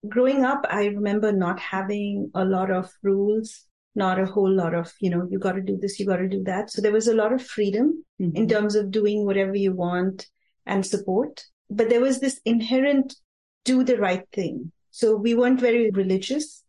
growing 0.09 0.43
up, 0.43 0.65
I 0.69 0.85
remember 0.85 1.31
not 1.31 1.59
having 1.59 2.31
a 2.33 2.45
lot 2.45 2.71
of 2.71 2.91
rules, 3.03 3.64
not 3.95 4.19
a 4.19 4.25
whole 4.25 4.51
lot 4.51 4.73
of, 4.73 4.93
you 4.99 5.09
know, 5.09 5.27
you 5.29 5.39
got 5.39 5.53
to 5.53 5.61
do 5.61 5.77
this, 5.77 5.99
you 5.99 6.05
got 6.05 6.17
to 6.17 6.27
do 6.27 6.43
that. 6.43 6.69
So 6.69 6.81
there 6.81 6.91
was 6.91 7.07
a 7.07 7.15
lot 7.15 7.33
of 7.33 7.45
freedom 7.45 8.03
mm-hmm. 8.21 8.35
in 8.35 8.47
terms 8.47 8.75
of 8.75 8.91
doing 8.91 9.25
whatever 9.25 9.55
you 9.55 9.73
want 9.73 10.27
and 10.65 10.85
support. 10.85 11.45
But 11.69 11.89
there 11.89 12.01
was 12.01 12.19
this 12.19 12.39
inherent 12.45 13.15
do 13.63 13.83
the 13.83 13.97
right 13.97 14.23
thing. 14.31 14.71
So 14.91 15.15
we 15.15 15.33
weren't 15.33 15.59
very 15.59 15.91
religious, 15.91 16.63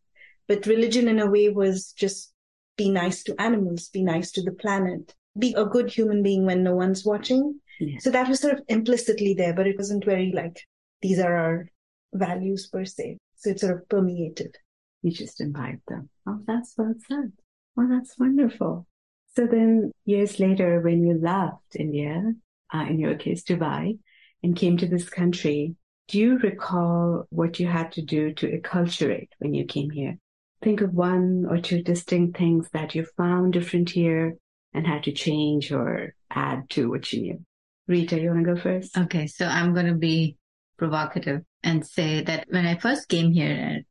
but 0.48 0.66
religion 0.66 1.08
in 1.08 1.20
a 1.20 1.30
way 1.30 1.48
was 1.48 1.92
just 1.92 2.32
be 2.76 2.90
nice 2.90 3.22
to 3.24 3.40
animals, 3.40 3.88
be 3.88 4.02
nice 4.02 4.32
to 4.32 4.42
the 4.42 4.52
planet, 4.52 5.14
be 5.38 5.54
a 5.56 5.64
good 5.64 5.90
human 5.90 6.22
being 6.22 6.44
when 6.44 6.62
no 6.62 6.74
one's 6.74 7.04
watching. 7.04 7.60
Yeah. 7.80 7.98
So 8.00 8.10
that 8.10 8.28
was 8.28 8.40
sort 8.40 8.54
of 8.54 8.62
implicitly 8.68 9.34
there, 9.34 9.54
but 9.54 9.66
it 9.66 9.76
wasn't 9.76 10.04
very 10.04 10.32
like, 10.34 10.60
these 11.02 11.18
are 11.18 11.36
our 11.36 11.70
values 12.14 12.68
per 12.68 12.84
se. 12.84 13.18
So 13.36 13.50
it 13.50 13.60
sort 13.60 13.76
of 13.76 13.88
permeated. 13.88 14.56
You 15.02 15.10
just 15.10 15.40
invite 15.40 15.80
them. 15.86 16.08
Oh, 16.26 16.40
that's 16.46 16.74
well 16.76 16.94
said. 17.08 17.32
Well, 17.76 17.88
that's 17.88 18.18
wonderful. 18.18 18.86
So 19.34 19.46
then 19.46 19.92
years 20.04 20.40
later, 20.40 20.80
when 20.80 21.06
you 21.06 21.18
left 21.20 21.76
India, 21.78 22.32
uh, 22.72 22.86
in 22.88 22.98
your 22.98 23.16
case, 23.16 23.44
Dubai, 23.44 23.98
and 24.42 24.56
came 24.56 24.76
to 24.78 24.86
this 24.86 25.08
country, 25.08 25.76
do 26.08 26.18
you 26.18 26.38
recall 26.38 27.26
what 27.30 27.60
you 27.60 27.66
had 27.66 27.92
to 27.92 28.02
do 28.02 28.32
to 28.34 28.58
acculturate 28.58 29.28
when 29.38 29.54
you 29.54 29.64
came 29.64 29.90
here? 29.90 30.18
think 30.62 30.80
of 30.80 30.92
one 30.92 31.46
or 31.48 31.58
two 31.58 31.82
distinct 31.82 32.36
things 32.36 32.68
that 32.72 32.94
you 32.94 33.06
found 33.16 33.52
different 33.52 33.90
here 33.90 34.36
and 34.72 34.86
had 34.86 35.04
to 35.04 35.12
change 35.12 35.70
or 35.72 36.14
add 36.30 36.68
to 36.70 36.90
what 36.90 37.12
you 37.12 37.22
knew. 37.22 37.44
Rita, 37.86 38.18
you 38.18 38.30
want 38.30 38.44
to 38.44 38.54
go 38.54 38.60
first? 38.60 38.96
Okay, 38.96 39.26
so 39.26 39.46
I'm 39.46 39.74
going 39.74 39.86
to 39.86 39.94
be 39.94 40.36
provocative 40.76 41.42
and 41.62 41.86
say 41.86 42.22
that 42.22 42.46
when 42.48 42.66
I 42.66 42.76
first 42.76 43.08
came 43.08 43.32
here 43.32 43.82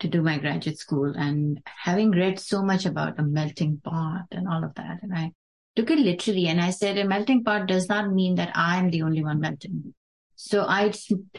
to 0.00 0.08
do 0.08 0.22
my 0.22 0.38
graduate 0.38 0.78
school 0.78 1.12
and 1.16 1.60
having 1.64 2.10
read 2.10 2.38
so 2.38 2.62
much 2.62 2.86
about 2.86 3.18
a 3.18 3.22
melting 3.22 3.80
pot 3.82 4.26
and 4.30 4.46
all 4.48 4.64
of 4.64 4.74
that, 4.74 4.98
and 5.02 5.14
I 5.14 5.32
took 5.76 5.90
it 5.90 5.98
literally 5.98 6.48
and 6.48 6.60
I 6.60 6.70
said 6.70 6.98
a 6.98 7.06
melting 7.06 7.44
pot 7.44 7.68
does 7.68 7.88
not 7.88 8.12
mean 8.12 8.36
that 8.36 8.52
I'm 8.54 8.90
the 8.90 9.02
only 9.02 9.22
one 9.22 9.40
melting. 9.40 9.94
So 10.34 10.64
I, 10.66 10.92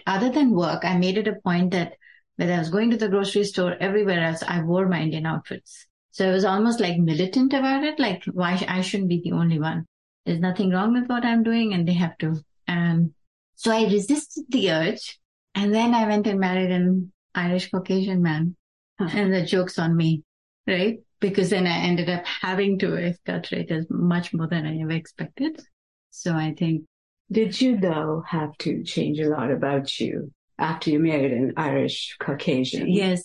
other 0.06 0.30
than 0.30 0.52
work, 0.52 0.86
I 0.86 0.98
made 0.98 1.18
it 1.18 1.28
a 1.28 1.40
point 1.44 1.72
that 1.72 1.94
whether 2.36 2.54
I 2.54 2.60
was 2.60 2.70
going 2.70 2.92
to 2.92 2.98
the 2.98 3.10
grocery 3.10 3.44
store, 3.44 3.76
everywhere 3.80 4.24
else, 4.24 4.44
I 4.48 4.62
wore 4.62 4.88
my 4.88 5.02
Indian 5.02 5.26
outfits. 5.26 5.88
So 6.12 6.30
I 6.30 6.32
was 6.32 6.46
almost 6.46 6.80
like 6.80 6.98
militant 6.98 7.54
about 7.54 7.84
it. 7.84 8.00
Like 8.00 8.24
why 8.32 8.64
I 8.68 8.82
shouldn't 8.82 9.10
be 9.10 9.22
the 9.24 9.34
only 9.34 9.60
one. 9.60 9.86
There's 10.26 10.40
nothing 10.40 10.72
wrong 10.72 10.94
with 10.94 11.10
what 11.10 11.26
I'm 11.26 11.44
doing 11.44 11.74
and 11.74 11.88
they 11.88 11.94
have 11.94 12.18
to. 12.20 12.36
And 12.68 13.14
so 13.56 13.72
I 13.72 13.84
resisted 13.84 14.46
the 14.50 14.72
urge. 14.72 15.20
And 15.56 15.74
then 15.74 15.94
I 15.94 16.08
went 16.08 16.28
and 16.28 16.40
married 16.40 16.72
an 16.72 17.12
Irish 17.36 17.72
Caucasian 17.72 18.22
man. 18.22 18.56
Huh. 19.00 19.10
And 19.14 19.34
the 19.34 19.46
joke's 19.46 19.78
on 19.78 19.96
me, 19.96 20.24
right? 20.66 21.00
Because 21.20 21.50
then 21.52 21.68
I 21.68 21.78
ended 21.78 22.10
up 22.10 22.26
having 22.26 22.80
to 22.80 22.96
as 22.96 23.86
much 23.90 24.34
more 24.34 24.48
than 24.48 24.66
I 24.66 24.80
ever 24.82 24.92
expected. 24.92 25.62
So 26.10 26.34
I 26.34 26.56
think. 26.58 26.84
Did 27.32 27.60
you 27.60 27.78
though 27.78 28.24
have 28.28 28.58
to 28.60 28.84
change 28.84 29.20
a 29.20 29.30
lot 29.30 29.52
about 29.52 30.00
you 30.00 30.32
after 30.60 30.90
you 30.90 31.00
married 31.00 31.32
an 31.32 31.54
Irish 31.58 32.16
Caucasian. 32.20 32.92
Yes. 32.92 33.24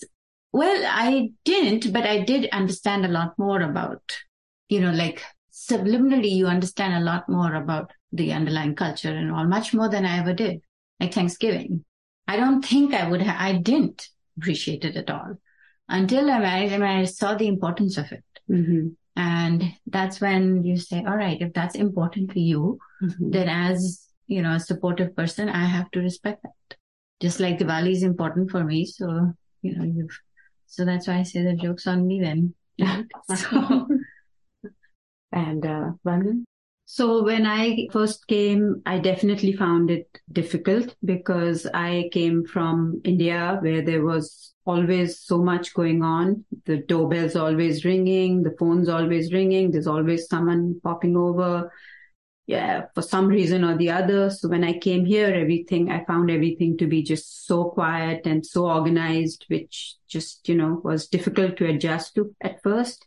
Well, 0.51 0.83
I 0.87 1.31
didn't, 1.45 1.91
but 1.91 2.05
I 2.05 2.21
did 2.21 2.49
understand 2.51 3.05
a 3.05 3.09
lot 3.09 3.33
more 3.39 3.61
about, 3.61 4.01
you 4.69 4.81
know, 4.81 4.91
like 4.91 5.23
subliminally, 5.51 6.29
you 6.29 6.47
understand 6.47 6.93
a 6.93 7.05
lot 7.05 7.27
more 7.27 7.55
about 7.55 7.91
the 8.11 8.33
underlying 8.33 8.75
culture 8.75 9.09
and 9.09 9.31
all, 9.31 9.45
much 9.45 9.73
more 9.73 9.89
than 9.89 10.05
I 10.05 10.19
ever 10.19 10.33
did. 10.33 10.61
Like 10.99 11.13
Thanksgiving. 11.13 11.83
I 12.27 12.37
don't 12.37 12.63
think 12.63 12.93
I 12.93 13.09
would 13.09 13.21
have, 13.21 13.35
I 13.39 13.57
didn't 13.57 14.07
appreciate 14.37 14.85
it 14.85 14.95
at 14.95 15.09
all 15.09 15.37
until 15.89 16.29
I 16.29 16.39
married 16.39 16.71
and 16.71 16.83
I 16.83 17.05
saw 17.05 17.35
the 17.35 17.47
importance 17.47 17.97
of 17.97 18.11
it. 18.11 18.23
Mm-hmm. 18.49 18.89
And 19.15 19.63
that's 19.85 20.19
when 20.19 20.63
you 20.63 20.77
say, 20.77 21.03
all 21.05 21.15
right, 21.15 21.39
if 21.39 21.53
that's 21.53 21.75
important 21.75 22.31
to 22.31 22.39
you, 22.39 22.79
mm-hmm. 23.01 23.29
then 23.29 23.49
as, 23.49 24.07
you 24.27 24.41
know, 24.41 24.53
a 24.53 24.59
supportive 24.59 25.15
person, 25.15 25.49
I 25.49 25.65
have 25.65 25.91
to 25.91 25.99
respect 25.99 26.43
that. 26.43 26.77
Just 27.19 27.39
like 27.39 27.59
Diwali 27.59 27.91
is 27.91 28.03
important 28.03 28.49
for 28.49 28.63
me. 28.63 28.85
So, 28.85 29.33
you 29.61 29.75
know, 29.75 29.83
you've, 29.83 30.17
so 30.65 30.83
that's 30.83 31.07
why 31.07 31.19
I 31.19 31.23
say 31.23 31.43
the 31.43 31.53
joke's 31.53 31.85
on 31.85 32.07
me 32.07 32.21
then. 32.21 32.55
so, 33.35 33.87
and, 35.31 35.65
uh, 35.65 35.91
Vandan? 36.03 36.45
So 36.95 37.23
when 37.23 37.47
I 37.47 37.87
first 37.91 38.27
came, 38.27 38.83
I 38.85 38.99
definitely 38.99 39.53
found 39.53 39.89
it 39.89 40.05
difficult 40.31 40.95
because 41.03 41.65
I 41.73 42.11
came 42.13 42.45
from 42.45 43.01
India 43.03 43.57
where 43.61 43.81
there 43.81 44.05
was 44.05 44.53
always 44.63 45.19
so 45.19 45.39
much 45.39 45.73
going 45.73 46.03
on. 46.03 46.45
The 46.65 46.83
doorbell's 46.83 47.35
always 47.35 47.83
ringing, 47.83 48.43
the 48.43 48.55
phone's 48.59 48.89
always 48.89 49.33
ringing, 49.33 49.71
there's 49.71 49.87
always 49.87 50.27
someone 50.27 50.79
popping 50.83 51.17
over. 51.17 51.71
Yeah, 52.45 52.83
for 52.93 53.01
some 53.01 53.25
reason 53.25 53.63
or 53.63 53.75
the 53.75 53.89
other. 53.89 54.29
So 54.29 54.47
when 54.47 54.63
I 54.63 54.77
came 54.77 55.03
here, 55.03 55.33
everything, 55.33 55.89
I 55.89 56.05
found 56.05 56.29
everything 56.29 56.77
to 56.77 56.85
be 56.85 57.01
just 57.01 57.47
so 57.47 57.71
quiet 57.71 58.27
and 58.27 58.45
so 58.45 58.67
organized, 58.67 59.45
which 59.47 59.95
just, 60.07 60.47
you 60.47 60.53
know, 60.53 60.79
was 60.83 61.07
difficult 61.07 61.57
to 61.57 61.65
adjust 61.65 62.13
to 62.13 62.35
at 62.43 62.61
first. 62.61 63.03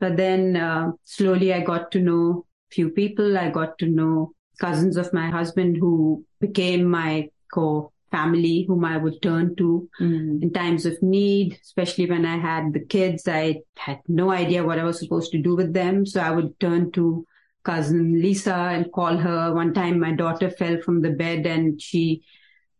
But 0.00 0.18
then 0.18 0.54
uh, 0.56 0.90
slowly 1.04 1.54
I 1.54 1.60
got 1.60 1.92
to 1.92 2.00
know 2.00 2.44
few 2.72 2.90
people. 2.90 3.38
I 3.38 3.50
got 3.50 3.78
to 3.78 3.86
know 3.86 4.32
cousins 4.60 4.96
of 4.96 5.12
my 5.12 5.30
husband 5.30 5.76
who 5.76 6.24
became 6.40 6.84
my 6.84 7.28
core 7.52 7.90
family 8.12 8.64
whom 8.68 8.84
I 8.84 8.98
would 8.98 9.20
turn 9.22 9.56
to 9.56 9.88
mm. 10.00 10.42
in 10.42 10.52
times 10.52 10.86
of 10.86 11.02
need, 11.02 11.58
especially 11.62 12.08
when 12.08 12.24
I 12.24 12.36
had 12.36 12.72
the 12.72 12.84
kids. 12.84 13.26
I 13.26 13.62
had 13.76 14.00
no 14.06 14.30
idea 14.30 14.64
what 14.64 14.78
I 14.78 14.84
was 14.84 15.00
supposed 15.00 15.32
to 15.32 15.38
do 15.38 15.56
with 15.56 15.72
them. 15.72 16.06
So 16.06 16.20
I 16.20 16.30
would 16.30 16.60
turn 16.60 16.92
to 16.92 17.26
cousin 17.64 18.20
Lisa 18.20 18.54
and 18.54 18.92
call 18.92 19.16
her. 19.16 19.54
One 19.54 19.72
time 19.72 19.98
my 19.98 20.12
daughter 20.12 20.50
fell 20.50 20.80
from 20.82 21.00
the 21.00 21.10
bed 21.10 21.46
and 21.46 21.80
she 21.80 22.22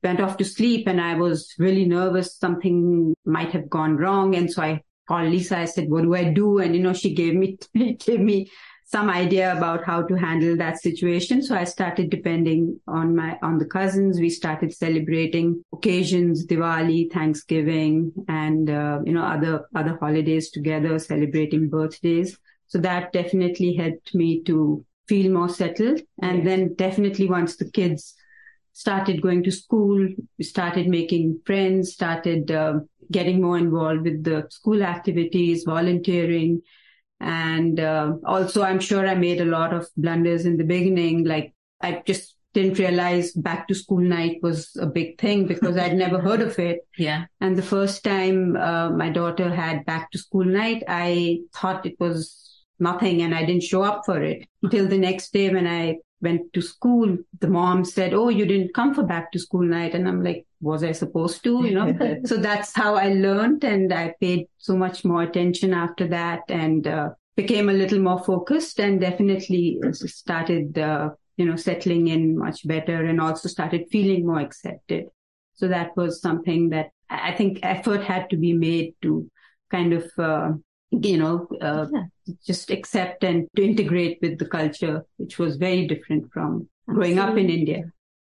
went 0.03 0.21
off 0.21 0.37
to 0.37 0.45
sleep 0.45 0.87
and 0.87 1.01
I 1.01 1.15
was 1.15 1.55
really 1.59 1.87
nervous. 1.87 2.37
Something 2.37 3.15
might 3.25 3.51
have 3.53 3.71
gone 3.71 3.97
wrong. 3.97 4.35
And 4.35 4.53
so 4.53 4.63
I 4.63 4.83
called 5.09 5.31
Lisa. 5.31 5.59
I 5.59 5.65
said, 5.65 5.89
what 5.89 6.03
do 6.03 6.15
I 6.15 6.25
do? 6.25 6.59
And, 6.59 6.77
you 6.77 6.83
know, 6.83 6.93
she 6.93 7.15
gave 7.15 7.35
me, 7.35 7.59
gave 7.75 8.21
me 8.21 8.51
some 8.93 9.09
idea 9.09 9.57
about 9.57 9.85
how 9.85 10.03
to 10.03 10.15
handle 10.15 10.55
that 10.59 10.79
situation. 10.79 11.43
So 11.43 11.57
I 11.57 11.65
started 11.65 12.11
depending 12.11 12.79
on 12.87 13.17
my, 13.17 13.39
on 13.43 13.57
the 13.57 13.65
cousins. 13.65 14.21
We 14.21 14.29
started 14.29 14.75
celebrating 14.75 15.65
occasions, 15.73 16.47
Diwali, 16.47 17.11
Thanksgiving, 17.11 18.13
and, 18.29 18.69
uh, 18.69 19.01
you 19.07 19.15
know, 19.15 19.25
other, 19.25 19.67
other 19.75 19.97
holidays 19.99 20.51
together, 20.51 20.99
celebrating 20.99 21.71
birthdays. 21.71 22.39
So 22.67 22.79
that 22.81 23.15
definitely 23.15 23.75
helped 23.75 24.15
me 24.15 24.43
to 24.43 24.85
feel 25.09 25.33
more 25.33 25.49
settled. 25.49 26.03
And 26.21 26.47
then 26.47 26.75
definitely 26.75 27.31
once 27.31 27.57
the 27.57 27.71
kids 27.71 28.15
started 28.75 29.23
going 29.23 29.43
to 29.45 29.51
school, 29.51 30.07
we 30.39 30.45
started 30.45 30.87
making 30.87 31.41
friends, 31.47 31.95
started 31.95 32.51
uh, 32.51 32.81
getting 33.11 33.41
more 33.41 33.57
involved 33.57 34.03
with 34.03 34.23
the 34.23 34.47
school 34.51 34.83
activities, 34.83 35.65
volunteering, 35.65 36.61
and 37.23 37.79
uh, 37.79 38.15
also, 38.25 38.63
I'm 38.63 38.81
sure 38.81 39.07
I 39.07 39.15
made 39.15 39.41
a 39.41 39.45
lot 39.45 39.73
of 39.73 39.89
blunders 39.97 40.45
in 40.45 40.57
the 40.57 40.65
beginning. 40.65 41.25
Like 41.25 41.55
I 41.81 42.03
just 42.05 42.35
didn't 42.53 42.79
realize 42.79 43.33
back 43.33 43.69
to 43.69 43.75
school 43.75 44.01
night 44.01 44.41
was 44.43 44.77
a 44.79 44.87
big 44.87 45.19
thing 45.19 45.47
because 45.47 45.77
I'd 45.77 45.97
never 45.97 46.21
heard 46.27 46.43
of 46.43 46.59
it. 46.59 46.81
Yeah. 46.99 47.27
And 47.41 47.57
the 47.57 47.63
first 47.63 48.03
time 48.03 48.57
uh, 48.57 48.91
my 48.91 49.09
daughter 49.09 49.55
had 49.55 49.87
back 49.87 50.11
to 50.11 50.19
school 50.19 50.45
night, 50.45 50.83
I 50.89 51.41
thought 51.55 51.87
it 51.87 51.99
was 52.01 52.65
nothing 52.81 53.23
and 53.23 53.35
I 53.35 53.45
didn't 53.45 53.63
show 53.63 53.83
up 53.83 54.03
for 54.05 54.21
it 54.21 54.45
until 54.63 54.89
the 54.89 54.99
next 54.99 55.33
day 55.33 55.49
when 55.49 55.69
I 55.69 55.99
went 56.23 56.53
to 56.53 56.63
school. 56.63 57.19
The 57.41 57.49
mom 57.49 57.85
said, 57.85 58.15
Oh, 58.15 58.29
you 58.29 58.47
didn't 58.47 58.75
come 58.75 58.95
for 58.95 59.03
back 59.03 59.33
to 59.33 59.39
school 59.39 59.63
night. 59.63 59.95
And 59.95 60.09
I'm 60.09 60.23
like, 60.23 60.47
was 60.61 60.85
I 60.85 60.93
supposed 60.93 61.43
to, 61.45 61.67
you 61.67 61.75
know? 61.75 62.19
so 62.25 62.37
that's 62.37 62.75
how 62.75 62.95
I 62.95 63.09
learned 63.09 63.65
and 63.65 63.93
I 63.93 64.15
paid 64.21 64.47
so 64.59 64.77
much 64.77 65.05
more 65.05 65.23
attention 65.23 65.75
after 65.75 66.07
that 66.09 66.43
and 66.49 66.87
uh, 66.87 67.11
became 67.37 67.69
a 67.69 67.73
little 67.75 67.99
more 67.99 68.23
focused 68.23 68.79
and 68.79 69.01
definitely 69.01 69.81
started, 69.93 70.79
uh, 70.79 71.11
you 71.37 71.45
know, 71.45 71.57
settling 71.57 72.09
in 72.09 72.39
much 72.39 72.67
better 72.67 73.05
and 73.05 73.21
also 73.21 73.49
started 73.49 73.89
feeling 73.91 74.25
more 74.25 74.41
accepted. 74.41 75.07
So 75.55 75.69
that 75.69 75.97
was 75.97 76.21
something 76.21 76.71
that 76.71 76.91
I 77.11 77.33
think 77.33 77.59
effort 77.63 78.05
had 78.05 78.31
to 78.31 78.37
be 78.37 78.53
made 78.53 78.95
to 79.03 79.29
kind 79.71 79.93
of, 79.93 80.11
uh, 80.19 80.53
you 80.93 81.17
know, 81.17 81.49
uh, 81.61 81.87
yeah. 81.93 82.35
just 82.47 82.71
accept 82.71 83.25
and 83.25 83.49
to 83.57 83.65
integrate 83.65 84.19
with 84.21 84.39
the 84.39 84.47
culture, 84.47 85.05
which 85.17 85.39
was 85.39 85.57
very 85.57 85.87
different 85.87 86.31
from 86.33 86.69
growing 86.87 87.19
up 87.19 87.37
in 87.37 87.49
India. 87.49 87.85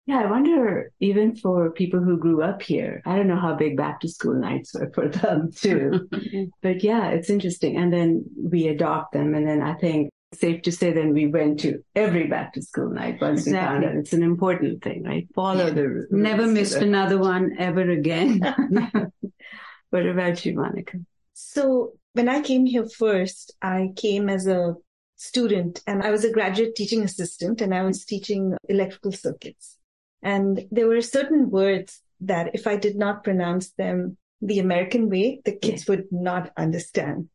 Yeah, 0.05 0.21
I 0.21 0.29
wonder, 0.29 0.91
even 0.99 1.35
for 1.35 1.71
people 1.71 2.01
who 2.01 2.17
grew 2.17 2.41
up 2.41 2.61
here, 2.61 3.01
I 3.05 3.15
don't 3.15 3.27
know 3.27 3.39
how 3.39 3.55
big 3.55 3.77
back 3.77 4.01
to 4.01 4.09
school 4.09 4.33
nights 4.33 4.73
were 4.73 4.91
for 4.93 5.07
them 5.07 5.51
too. 5.55 6.09
but 6.61 6.83
yeah, 6.83 7.09
it's 7.09 7.29
interesting. 7.29 7.77
And 7.77 7.91
then 7.93 8.25
we 8.37 8.67
adopt 8.67 9.13
them. 9.13 9.33
And 9.33 9.47
then 9.47 9.61
I 9.61 9.75
think 9.75 10.09
safe 10.33 10.61
to 10.63 10.71
say 10.71 10.91
then 10.91 11.13
we 11.13 11.27
went 11.27 11.61
to 11.61 11.81
every 11.95 12.27
back 12.27 12.53
to 12.53 12.61
school 12.61 12.89
night 12.89 13.21
once 13.21 13.45
exactly. 13.45 13.77
we 13.77 13.83
found 13.83 13.85
out 13.85 13.99
it's 13.99 14.13
an 14.13 14.23
important 14.23 14.83
thing, 14.83 15.03
right? 15.03 15.27
Follow 15.33 15.71
the 15.71 15.87
rules. 15.87 16.07
Never 16.11 16.47
missed 16.47 16.75
another 16.75 17.17
one 17.17 17.55
ever 17.57 17.89
again. 17.89 18.41
what 19.89 20.05
about 20.05 20.45
you, 20.45 20.55
Monica? 20.55 20.97
So 21.33 21.93
when 22.13 22.29
I 22.29 22.41
came 22.41 22.65
here 22.65 22.85
first, 22.85 23.55
I 23.61 23.91
came 23.95 24.29
as 24.29 24.47
a 24.47 24.75
student 25.15 25.81
and 25.87 26.01
I 26.03 26.11
was 26.11 26.23
a 26.23 26.31
graduate 26.31 26.75
teaching 26.75 27.03
assistant 27.03 27.61
and 27.61 27.73
I 27.73 27.83
was 27.83 28.05
teaching 28.05 28.55
electrical 28.69 29.11
circuits. 29.11 29.77
And 30.21 30.65
there 30.71 30.87
were 30.87 31.01
certain 31.01 31.49
words 31.49 32.01
that 32.21 32.51
if 32.53 32.67
I 32.67 32.77
did 32.77 32.95
not 32.95 33.23
pronounce 33.23 33.71
them 33.71 34.17
the 34.41 34.59
American 34.59 35.09
way, 35.09 35.41
the 35.43 35.53
kids 35.53 35.87
would 35.87 36.05
not 36.11 36.51
understand. 36.57 37.29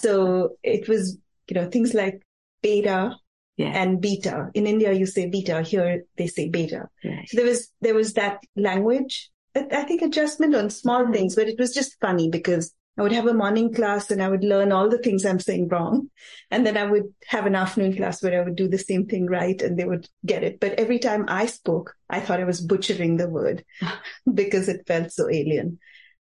So 0.00 0.56
it 0.62 0.88
was, 0.88 1.18
you 1.48 1.54
know, 1.54 1.68
things 1.68 1.94
like 1.94 2.22
beta 2.62 3.16
yeah. 3.56 3.68
and 3.68 4.00
beta. 4.00 4.50
In 4.54 4.66
India, 4.66 4.92
you 4.92 5.06
say 5.06 5.28
beta. 5.28 5.62
Here, 5.62 6.04
they 6.16 6.26
say 6.26 6.48
beta. 6.48 6.88
Right. 7.04 7.28
So 7.28 7.36
there 7.36 7.46
was, 7.46 7.72
there 7.80 7.94
was 7.94 8.14
that 8.14 8.42
language, 8.56 9.30
I 9.54 9.84
think 9.84 10.02
adjustment 10.02 10.54
on 10.54 10.68
small 10.70 11.04
mm-hmm. 11.04 11.12
things, 11.12 11.34
but 11.34 11.48
it 11.48 11.58
was 11.58 11.72
just 11.72 11.98
funny 12.00 12.28
because 12.28 12.74
I 12.98 13.02
would 13.02 13.12
have 13.12 13.26
a 13.26 13.34
morning 13.34 13.74
class 13.74 14.10
and 14.10 14.22
I 14.22 14.28
would 14.28 14.42
learn 14.42 14.72
all 14.72 14.88
the 14.88 14.98
things 14.98 15.24
I'm 15.24 15.38
saying 15.38 15.68
wrong. 15.68 16.10
And 16.50 16.66
then 16.66 16.76
I 16.76 16.84
would 16.84 17.12
have 17.26 17.44
an 17.44 17.54
afternoon 17.54 17.94
class 17.94 18.22
where 18.22 18.40
I 18.40 18.44
would 18.44 18.56
do 18.56 18.68
the 18.68 18.78
same 18.78 19.06
thing 19.06 19.26
right 19.26 19.60
and 19.60 19.78
they 19.78 19.84
would 19.84 20.08
get 20.24 20.42
it. 20.42 20.60
But 20.60 20.72
every 20.74 20.98
time 20.98 21.26
I 21.28 21.46
spoke, 21.46 21.94
I 22.08 22.20
thought 22.20 22.40
I 22.40 22.44
was 22.44 22.60
butchering 22.60 23.16
the 23.16 23.28
word 23.28 23.64
because 24.34 24.68
it 24.68 24.86
felt 24.86 25.12
so 25.12 25.28
alien. 25.28 25.78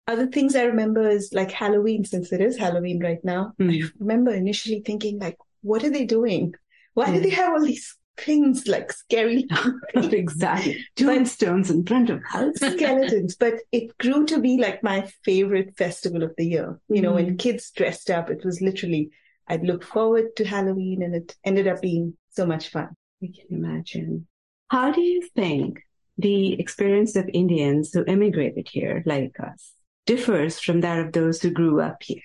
Other 0.07 0.27
things 0.27 0.57
I 0.57 0.65
remember 0.65 1.09
is 1.09 1.31
like 1.33 1.53
Halloween, 1.53 2.05
since 2.05 2.33
it 2.33 2.41
is 2.41 2.59
Halloween 2.59 3.03
right 3.03 3.23
now. 3.23 3.53
Mm. 3.61 3.85
I 3.85 3.89
remember 4.01 4.33
initially 4.33 4.83
thinking 4.85 5.19
like, 5.19 5.37
what 5.61 5.85
are 5.85 5.91
they 5.91 6.07
doing? 6.07 6.55
Why 6.95 7.09
mm. 7.09 7.15
do 7.15 7.21
they 7.21 7.31
have 7.31 7.53
all 7.53 7.63
these 7.63 7.97
things 8.17 8.67
like 8.67 8.93
scary. 8.93 9.47
exactly. 9.95 10.85
Tombstones 10.97 11.71
in 11.71 11.85
front 11.85 12.11
of 12.11 12.23
houses. 12.25 12.75
Skeletons. 12.75 13.37
But 13.37 13.55
it 13.71 13.97
grew 13.99 14.27
to 14.27 14.41
be 14.41 14.59
like 14.59 14.83
my 14.83 15.09
favorite 15.25 15.77
festival 15.77 16.23
of 16.23 16.35
the 16.37 16.47
year. 16.47 16.79
You 16.89 17.03
know, 17.03 17.13
mm. 17.13 17.17
when 17.17 17.27
mm-hmm. 17.27 17.37
kids 17.37 17.71
dressed 17.71 18.11
up, 18.11 18.31
it 18.31 18.45
was 18.45 18.61
literally, 18.61 19.11
I'd 19.49 19.65
look 19.65 19.85
forward 19.85 20.37
to 20.37 20.45
Halloween 20.45 21.03
and 21.03 21.15
it 21.15 21.37
ended 21.45 21.69
up 21.69 21.81
being 21.81 22.17
so 22.31 22.47
much 22.47 22.69
fun. 22.69 22.91
I 23.23 23.27
can 23.27 23.57
imagine. 23.57 24.27
How 24.69 24.91
do 24.91 25.01
you 25.01 25.23
think 25.35 25.81
the 26.19 26.59
experience 26.59 27.17
of 27.17 27.29
Indians 27.33 27.93
who 27.93 28.05
immigrated 28.07 28.69
here, 28.71 29.03
like 29.07 29.39
us, 29.41 29.73
differs 30.07 30.59
from 30.59 30.81
that 30.81 30.99
of 30.99 31.13
those 31.13 31.41
who 31.41 31.51
grew 31.51 31.81
up 31.81 32.03
here? 32.03 32.23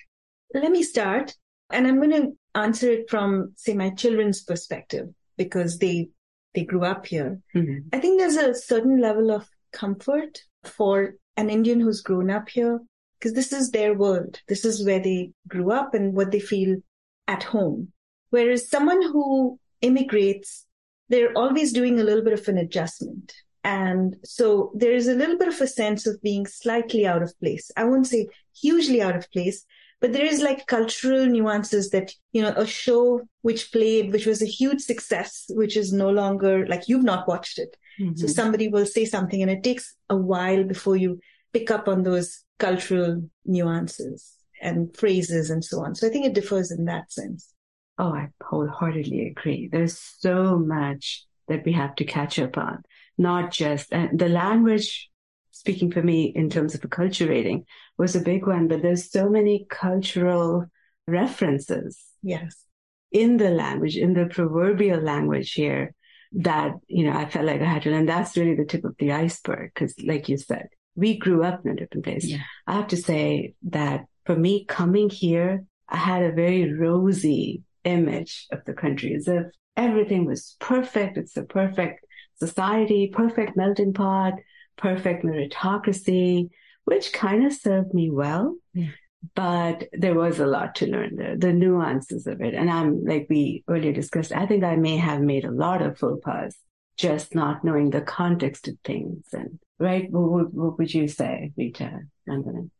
Let 0.54 0.72
me 0.72 0.82
start. 0.82 1.36
And 1.70 1.86
I'm 1.86 1.96
going 1.96 2.10
to 2.10 2.32
answer 2.54 2.90
it 2.90 3.10
from, 3.10 3.52
say, 3.56 3.74
my 3.74 3.90
children's 3.90 4.42
perspective 4.42 5.08
because 5.38 5.78
they 5.78 6.10
they 6.54 6.64
grew 6.64 6.84
up 6.84 7.06
here. 7.06 7.40
Mm-hmm. 7.54 7.88
I 7.92 8.00
think 8.00 8.18
there's 8.18 8.36
a 8.36 8.54
certain 8.54 9.00
level 9.00 9.30
of 9.30 9.48
comfort 9.72 10.40
for 10.64 11.14
an 11.36 11.48
Indian 11.48 11.80
who's 11.80 12.02
grown 12.02 12.30
up 12.30 12.48
here 12.48 12.80
because 13.18 13.32
this 13.32 13.52
is 13.52 13.70
their 13.70 13.94
world. 13.94 14.40
This 14.48 14.64
is 14.64 14.84
where 14.84 15.00
they 15.00 15.30
grew 15.46 15.70
up 15.72 15.94
and 15.94 16.14
what 16.14 16.30
they 16.30 16.40
feel 16.40 16.76
at 17.26 17.42
home. 17.42 17.92
Whereas 18.30 18.68
someone 18.68 19.02
who 19.02 19.58
immigrates, 19.80 20.66
they're 21.08 21.36
always 21.36 21.72
doing 21.72 21.98
a 21.98 22.04
little 22.04 22.24
bit 22.24 22.38
of 22.38 22.46
an 22.48 22.58
adjustment. 22.58 23.32
And 23.64 24.16
so 24.24 24.72
there 24.74 24.92
is 24.92 25.08
a 25.08 25.14
little 25.14 25.36
bit 25.36 25.48
of 25.48 25.60
a 25.60 25.66
sense 25.66 26.06
of 26.06 26.22
being 26.22 26.46
slightly 26.46 27.06
out 27.06 27.22
of 27.22 27.38
place. 27.40 27.70
I 27.76 27.84
won't 27.84 28.06
say 28.06 28.28
hugely 28.60 29.02
out 29.02 29.16
of 29.16 29.30
place, 29.30 29.64
but 30.00 30.12
there 30.12 30.24
is 30.24 30.40
like 30.40 30.66
cultural 30.66 31.26
nuances 31.26 31.90
that, 31.90 32.12
you 32.32 32.42
know, 32.42 32.54
a 32.56 32.66
show 32.66 33.22
which 33.42 33.72
played, 33.72 34.12
which 34.12 34.26
was 34.26 34.42
a 34.42 34.46
huge 34.46 34.80
success, 34.80 35.46
which 35.50 35.76
is 35.76 35.92
no 35.92 36.10
longer 36.10 36.66
like 36.66 36.88
you've 36.88 37.04
not 37.04 37.26
watched 37.26 37.58
it. 37.58 37.76
Mm-hmm. 38.00 38.16
So 38.16 38.26
somebody 38.28 38.68
will 38.68 38.86
say 38.86 39.04
something 39.04 39.42
and 39.42 39.50
it 39.50 39.62
takes 39.62 39.96
a 40.08 40.16
while 40.16 40.62
before 40.62 40.96
you 40.96 41.20
pick 41.52 41.70
up 41.70 41.88
on 41.88 42.04
those 42.04 42.44
cultural 42.58 43.22
nuances 43.44 44.34
and 44.62 44.96
phrases 44.96 45.50
and 45.50 45.64
so 45.64 45.82
on. 45.82 45.94
So 45.94 46.06
I 46.06 46.10
think 46.10 46.26
it 46.26 46.34
differs 46.34 46.70
in 46.70 46.84
that 46.84 47.10
sense. 47.10 47.52
Oh, 47.98 48.12
I 48.12 48.28
wholeheartedly 48.42 49.26
agree. 49.26 49.68
There's 49.70 49.98
so 49.98 50.58
much 50.58 51.24
that 51.48 51.64
we 51.64 51.72
have 51.72 51.96
to 51.96 52.04
catch 52.04 52.38
up 52.38 52.56
on, 52.56 52.84
not 53.16 53.50
just 53.50 53.90
the 53.90 54.28
language. 54.28 55.10
Speaking 55.58 55.90
for 55.90 56.04
me 56.04 56.26
in 56.36 56.50
terms 56.50 56.76
of 56.76 56.82
acculturating 56.82 57.64
was 57.96 58.14
a 58.14 58.20
big 58.20 58.46
one, 58.46 58.68
but 58.68 58.80
there's 58.80 59.10
so 59.10 59.28
many 59.28 59.66
cultural 59.68 60.66
references. 61.08 62.00
Yes. 62.22 62.64
In 63.10 63.38
the 63.38 63.50
language, 63.50 63.96
in 63.96 64.14
the 64.14 64.26
proverbial 64.26 65.00
language 65.00 65.54
here 65.54 65.96
that, 66.30 66.74
you 66.86 67.04
know, 67.04 67.12
I 67.12 67.28
felt 67.28 67.44
like 67.46 67.60
I 67.60 67.64
had 67.64 67.82
to 67.82 67.90
learn. 67.90 68.06
That's 68.06 68.36
really 68.36 68.54
the 68.54 68.66
tip 68.66 68.84
of 68.84 68.94
the 69.00 69.10
iceberg. 69.10 69.74
Cause 69.74 69.94
like 70.04 70.28
you 70.28 70.36
said, 70.36 70.68
we 70.94 71.18
grew 71.18 71.42
up 71.42 71.66
in 71.66 71.72
a 71.72 71.76
different 71.76 72.04
place. 72.04 72.26
Yeah. 72.26 72.42
I 72.68 72.74
have 72.74 72.86
to 72.88 72.96
say 72.96 73.54
that 73.70 74.04
for 74.26 74.36
me 74.36 74.64
coming 74.64 75.10
here, 75.10 75.64
I 75.88 75.96
had 75.96 76.22
a 76.22 76.30
very 76.30 76.72
rosy 76.72 77.62
image 77.82 78.46
of 78.52 78.60
the 78.64 78.74
country 78.74 79.12
as 79.14 79.26
if 79.26 79.46
everything 79.76 80.24
was 80.24 80.54
perfect. 80.60 81.18
It's 81.18 81.36
a 81.36 81.42
perfect 81.42 82.04
society, 82.38 83.10
perfect 83.12 83.56
melting 83.56 83.92
pot, 83.92 84.34
perfect 84.78 85.24
meritocracy, 85.24 86.48
which 86.84 87.12
kind 87.12 87.44
of 87.44 87.52
served 87.52 87.92
me 87.92 88.10
well. 88.10 88.56
Yeah. 88.72 88.90
But 89.34 89.88
there 89.92 90.14
was 90.14 90.38
a 90.38 90.46
lot 90.46 90.76
to 90.76 90.86
learn 90.86 91.16
there, 91.16 91.36
the 91.36 91.52
nuances 91.52 92.26
of 92.26 92.40
it. 92.40 92.54
And 92.54 92.70
I'm 92.70 93.04
like 93.04 93.26
we 93.28 93.64
earlier 93.68 93.92
discussed, 93.92 94.32
I 94.32 94.46
think 94.46 94.62
I 94.64 94.76
may 94.76 94.96
have 94.96 95.20
made 95.20 95.44
a 95.44 95.50
lot 95.50 95.82
of 95.82 95.98
faux 95.98 96.20
pas 96.24 96.56
just 96.96 97.34
not 97.34 97.64
knowing 97.64 97.90
the 97.90 98.00
context 98.00 98.68
of 98.68 98.76
things. 98.84 99.24
And 99.32 99.58
right, 99.78 100.10
what 100.10 100.30
would, 100.30 100.52
what 100.52 100.78
would 100.78 100.94
you 100.94 101.08
say, 101.08 101.52
Rita? 101.56 102.00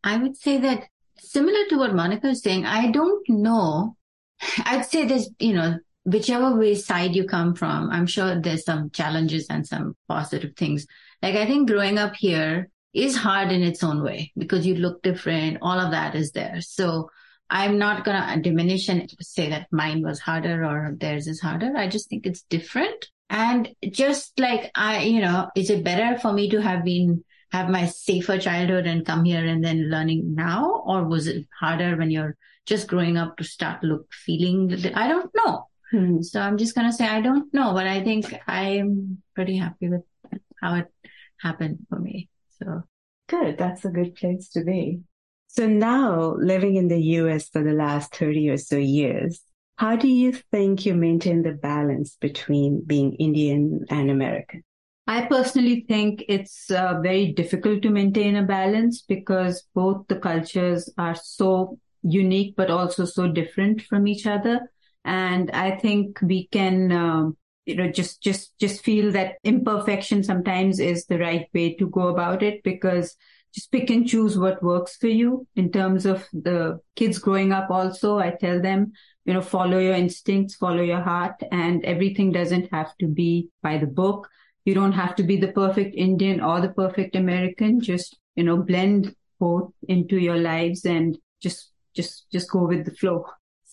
I 0.05 0.17
would 0.17 0.37
say 0.37 0.59
that 0.59 0.85
similar 1.19 1.65
to 1.69 1.77
what 1.77 1.95
Monica 1.95 2.29
is 2.29 2.43
saying, 2.43 2.67
I 2.67 2.91
don't 2.91 3.29
know. 3.29 3.97
I'd 4.65 4.87
say 4.87 5.07
there's, 5.07 5.31
you 5.39 5.55
know, 5.55 5.79
whichever 6.05 6.57
way 6.57 6.75
side 6.75 7.15
you 7.15 7.25
come 7.25 7.55
from, 7.55 7.91
I'm 7.91 8.07
sure 8.07 8.41
there's 8.41 8.65
some 8.65 8.91
challenges 8.91 9.47
and 9.51 9.67
some 9.67 9.97
positive 10.09 10.57
things. 10.57 10.87
Like 11.23 11.37
I 11.37 11.47
think 11.47 11.69
growing 11.69 11.99
up 11.99 12.15
here 12.17 12.71
is 12.95 13.17
hard 13.17 13.53
in 13.53 13.63
its 13.63 13.83
own 13.83 14.03
way 14.03 14.33
because 14.37 14.67
you 14.67 14.77
look 14.77 15.03
different. 15.03 15.59
All 15.63 15.79
of 15.79 15.91
that 15.91 16.15
is 16.15 16.33
there. 16.33 16.61
So 16.61 17.11
I'm 17.51 17.79
not 17.79 18.05
going 18.05 18.21
to 18.21 18.41
diminish 18.41 18.89
and 18.89 19.11
say 19.21 19.49
that 19.51 19.69
mine 19.71 20.03
was 20.03 20.21
harder 20.21 20.65
or 20.65 20.95
theirs 20.99 21.27
is 21.27 21.41
harder. 21.41 21.77
I 21.77 21.89
just 21.89 22.09
think 22.09 22.27
it's 22.27 22.43
different. 22.43 23.07
And 23.31 23.75
just 23.91 24.39
like 24.39 24.71
I, 24.75 25.03
you 25.03 25.21
know, 25.21 25.49
is 25.55 25.71
it 25.71 25.85
better 25.85 26.19
for 26.19 26.33
me 26.33 26.49
to 26.51 26.61
have 26.61 26.85
been, 26.85 27.25
have 27.53 27.69
my 27.69 27.87
safer 27.87 28.39
childhood 28.39 28.87
and 28.87 29.07
come 29.07 29.25
here 29.25 29.45
and 29.45 29.65
then 29.65 29.91
learning 29.91 30.35
now? 30.35 30.83
Or 30.87 31.05
was 31.05 31.27
it 31.27 31.47
harder 31.59 31.97
when 31.97 32.11
you're 32.11 32.37
just 32.67 32.87
growing 32.87 33.17
up 33.17 33.37
to 33.39 33.45
start 33.45 33.83
look, 33.83 34.13
feeling 34.13 34.71
I 34.95 35.09
don't 35.09 35.31
know. 35.35 35.69
Hmm. 35.91 36.21
So 36.21 36.41
I'm 36.41 36.59
just 36.59 36.75
going 36.75 36.87
to 36.87 36.93
say, 36.93 37.07
I 37.07 37.23
don't 37.23 37.53
know, 37.55 37.73
but 37.73 37.87
I 37.87 38.05
think 38.05 38.35
I'm 38.47 39.23
pretty 39.35 39.57
happy 39.57 39.89
with 39.89 40.03
how 40.61 40.75
it 40.75 40.93
happened 41.41 41.87
for 41.89 41.99
me. 41.99 42.29
So 42.63 42.83
good. 43.29 43.59
That's 43.59 43.85
a 43.85 43.91
good 43.91 44.15
place 44.15 44.49
to 44.51 44.65
be. 44.65 45.01
So 45.49 45.67
now 45.67 46.37
living 46.39 46.77
in 46.77 46.89
the 46.89 47.01
US 47.01 47.49
for 47.49 47.63
the 47.63 47.73
last 47.73 48.15
30 48.15 48.51
or 48.51 48.59
so 48.59 48.77
years, 48.77 49.41
how 49.77 49.97
do 49.97 50.09
you 50.09 50.33
think 50.33 50.85
you 50.85 50.95
maintain 50.95 51.43
the 51.43 51.53
balance 51.53 52.17
between 52.21 52.83
being 52.85 53.15
Indian 53.15 53.85
and 53.91 54.11
American? 54.11 54.65
I 55.07 55.25
personally 55.25 55.87
think 55.89 56.25
it's 56.29 56.71
uh, 56.71 57.01
very 57.01 57.33
difficult 57.33 57.81
to 57.83 57.91
maintain 57.91 58.37
a 58.37 58.43
balance 58.43 59.01
because 59.01 59.65
both 59.75 60.07
the 60.09 60.17
cultures 60.17 60.93
are 60.99 61.15
so 61.15 61.79
unique, 62.03 62.57
but 62.57 62.71
also 62.71 63.07
so 63.07 63.27
different 63.27 63.81
from 63.81 64.07
each 64.07 64.27
other. 64.27 64.71
And 65.05 65.51
I 65.53 65.79
think 65.79 66.21
we 66.21 66.49
can, 66.49 66.93
um, 66.93 67.39
you 67.69 67.77
know, 67.77 67.91
just, 67.93 68.23
just, 68.23 68.59
just 68.59 68.83
feel 68.83 69.13
that 69.13 69.37
imperfection 69.45 70.25
sometimes 70.25 70.81
is 70.81 71.05
the 71.05 71.19
right 71.19 71.47
way 71.53 71.75
to 71.75 71.87
go 71.91 72.09
about 72.09 72.43
it 72.43 72.63
because 72.63 73.15
just 73.55 73.71
pick 73.71 73.91
and 73.91 74.09
choose 74.09 74.39
what 74.39 74.63
works 74.63 74.97
for 74.97 75.09
you 75.09 75.47
in 75.55 75.71
terms 75.71 76.07
of 76.07 76.27
the 76.33 76.81
kids 76.97 77.19
growing 77.19 77.53
up 77.53 77.71
also. 77.71 78.19
I 78.19 78.31
tell 78.31 78.61
them, 78.61 78.93
you 79.27 79.35
know, 79.35 79.43
follow 79.43 79.79
your 79.79 79.95
instincts, 79.95 80.55
follow 80.55 80.83
your 80.83 81.03
heart, 81.03 81.35
and 81.53 81.85
everything 81.85 82.33
doesn't 82.33 82.73
have 82.73 82.97
to 82.99 83.07
be 83.07 83.51
by 83.63 83.77
the 83.77 83.87
book. 83.87 84.29
You 84.65 84.75
don't 84.75 84.93
have 84.93 85.15
to 85.17 85.23
be 85.23 85.37
the 85.37 85.53
perfect 85.53 85.95
Indian 85.95 86.41
or 86.41 86.61
the 86.61 86.71
perfect 86.71 87.17
American. 87.17 87.81
Just, 87.81 88.19
you 88.35 88.45
know, 88.45 88.57
blend 88.57 89.15
both 89.39 89.73
into 89.89 90.19
your 90.19 90.39
lives 90.39 90.87
and 90.87 91.19
just, 91.43 91.71
just, 91.95 92.31
just 92.33 92.51
go 92.51 92.67
with 92.67 92.87
the 92.87 92.93
flow. 92.93 93.27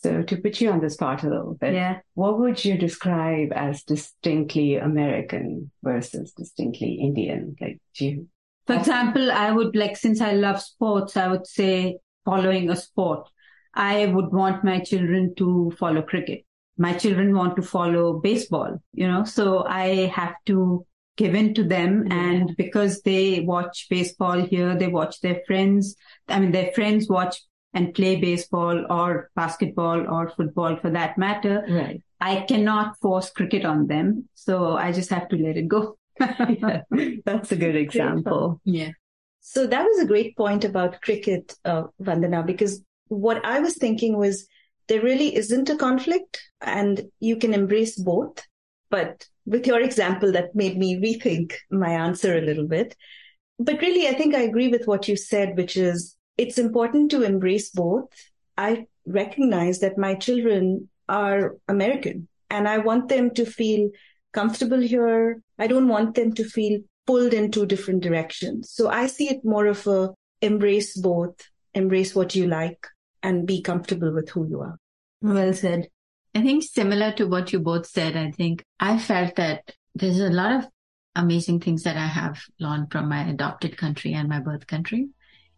So 0.06 0.22
to 0.22 0.38
put 0.38 0.62
you 0.62 0.70
on 0.70 0.82
the 0.82 0.89
spot 0.91 1.24
a 1.24 1.30
little 1.30 1.56
bit, 1.56 1.74
yeah. 1.74 1.98
what 2.13 2.38
would 2.38 2.63
you 2.63 2.78
describe 2.78 3.52
as 3.56 3.82
distinctly 3.82 4.76
American 4.76 5.72
versus 5.82 6.32
distinctly 6.32 7.00
Indian? 7.02 7.56
Like, 7.60 7.80
do 7.96 8.06
you? 8.06 8.28
For 8.68 8.76
example, 8.76 9.32
I 9.32 9.52
would 9.52 9.76
like, 9.76 9.98
since 9.98 10.22
I 10.22 10.34
love 10.34 10.62
sports, 10.62 11.18
I 11.18 11.28
would 11.28 11.48
say 11.48 11.98
following 12.24 12.70
a 12.70 12.76
sport. 12.76 13.28
I 13.74 14.06
would 14.06 14.32
want 14.32 14.63
my 14.63 14.80
children 14.80 15.34
to 15.38 15.74
follow 15.80 16.04
cricket. 16.04 16.46
My 16.78 16.94
children 16.94 17.36
want 17.36 17.56
to 17.56 17.63
follow 17.63 18.20
baseball, 18.20 18.78
you 18.94 19.08
know, 19.08 19.24
so 19.24 19.65
I 19.65 20.12
have 20.13 20.36
to 20.46 20.86
give 21.18 21.34
in 21.34 21.56
to 21.56 21.63
them. 21.63 22.06
Yeah. 22.06 22.13
And 22.13 22.56
because 22.58 23.02
they 23.02 23.39
watch 23.39 23.88
baseball 23.89 24.39
here, 24.46 24.78
they 24.78 24.88
watch 24.88 25.22
their 25.22 25.41
friends. 25.48 25.96
I 26.28 26.39
mean, 26.39 26.52
their 26.52 26.72
friends 26.74 27.10
watch 27.10 27.41
and 27.76 27.94
play 27.94 28.16
baseball 28.16 28.86
or 28.90 29.30
basketball 29.36 30.10
or 30.10 30.30
football 30.30 30.78
for 30.78 30.90
that 30.90 31.18
matter. 31.18 31.64
Right. 31.70 32.02
I 32.22 32.46
cannot 32.48 32.98
force 33.02 33.30
cricket 33.30 33.66
on 33.66 33.88
them. 33.88 34.30
So 34.34 34.78
I 34.78 34.94
just 34.94 35.10
have 35.10 35.28
to 35.28 35.36
let 35.36 35.58
it 35.58 35.68
go. 35.68 35.98
yeah, 36.20 36.82
that's 37.26 37.52
a 37.52 37.58
good 37.58 37.76
example. 37.76 38.62
Yeah. 38.64 38.92
So 39.42 39.68
that 39.68 39.84
was 39.84 40.00
a 40.00 40.08
great 40.08 40.36
point 40.38 40.64
about 40.64 41.02
cricket, 41.02 41.54
uh, 41.66 41.84
Vandana, 42.02 42.46
because 42.46 42.82
what 43.10 43.46
I 43.46 43.60
was 43.60 43.76
thinking 43.76 44.18
was 44.18 44.48
there 44.88 45.02
really 45.02 45.36
isn't 45.36 45.70
a 45.70 45.76
conflict 45.76 46.42
and 46.62 47.02
you 47.20 47.36
can 47.36 47.54
embrace 47.54 48.00
both. 48.00 48.42
But 48.90 49.28
with 49.46 49.68
your 49.68 49.82
example, 49.82 50.32
that 50.32 50.56
made 50.56 50.78
me 50.78 50.96
rethink 50.96 51.54
my 51.70 51.90
answer 51.90 52.38
a 52.38 52.42
little 52.42 52.68
bit. 52.68 52.96
But 53.60 53.82
really, 53.82 54.08
I 54.08 54.14
think 54.14 54.34
I 54.34 54.42
agree 54.42 54.70
with 54.70 54.88
what 54.88 55.08
you 55.08 55.18
said, 55.18 55.58
which 55.58 55.76
is 55.76 56.16
it's 56.38 56.58
important 56.58 57.12
to 57.12 57.24
embrace 57.24 57.69
both. 57.69 58.10
I 58.58 58.88
recognize 59.06 59.80
that 59.80 59.98
my 59.98 60.15
children 60.15 60.89
are 61.08 61.58
American 61.67 62.28
and 62.50 62.67
I 62.67 62.80
want 62.80 63.10
them 63.10 63.32
to 63.36 63.45
feel 63.45 63.89
comfortable 64.34 64.80
here. 64.80 65.41
I 65.58 65.67
don't 65.67 65.88
want 65.88 66.15
them 66.15 66.34
to 66.34 66.43
feel 66.43 66.80
pulled 67.06 67.34
in 67.34 67.52
two 67.52 67.65
different 67.65 68.02
directions. 68.02 68.71
So 68.71 68.89
I 68.89 69.08
see 69.08 69.30
it 69.30 69.45
more 69.45 69.67
of 69.67 69.86
a 69.88 70.10
embrace 70.41 70.98
both, 71.00 71.36
embrace 71.74 72.15
what 72.15 72.36
you 72.36 72.48
like 72.48 72.88
and 73.24 73.48
be 73.48 73.62
comfortable 73.62 74.13
with 74.13 74.30
who 74.30 74.48
you 74.48 74.62
are. 74.62 74.78
Well 75.21 75.54
said. 75.54 75.88
I 76.34 76.41
think 76.41 76.63
similar 76.63 77.13
to 77.13 77.26
what 77.26 77.54
you 77.54 77.60
both 77.60 77.88
said, 77.88 78.17
I 78.17 78.32
think 78.32 78.63
I 78.80 79.00
felt 79.00 79.36
that 79.36 79.71
there's 79.93 80.19
a 80.19 80.30
lot 80.30 80.52
of 80.52 80.67
amazing 81.15 81.62
things 81.62 81.84
that 81.84 81.95
I 81.95 82.08
have 82.08 82.41
learned 82.60 82.91
from 82.91 83.08
my 83.08 83.28
adopted 83.30 83.78
country 83.78 84.13
and 84.13 84.28
my 84.28 84.39
birth 84.39 84.67
country. 84.67 85.08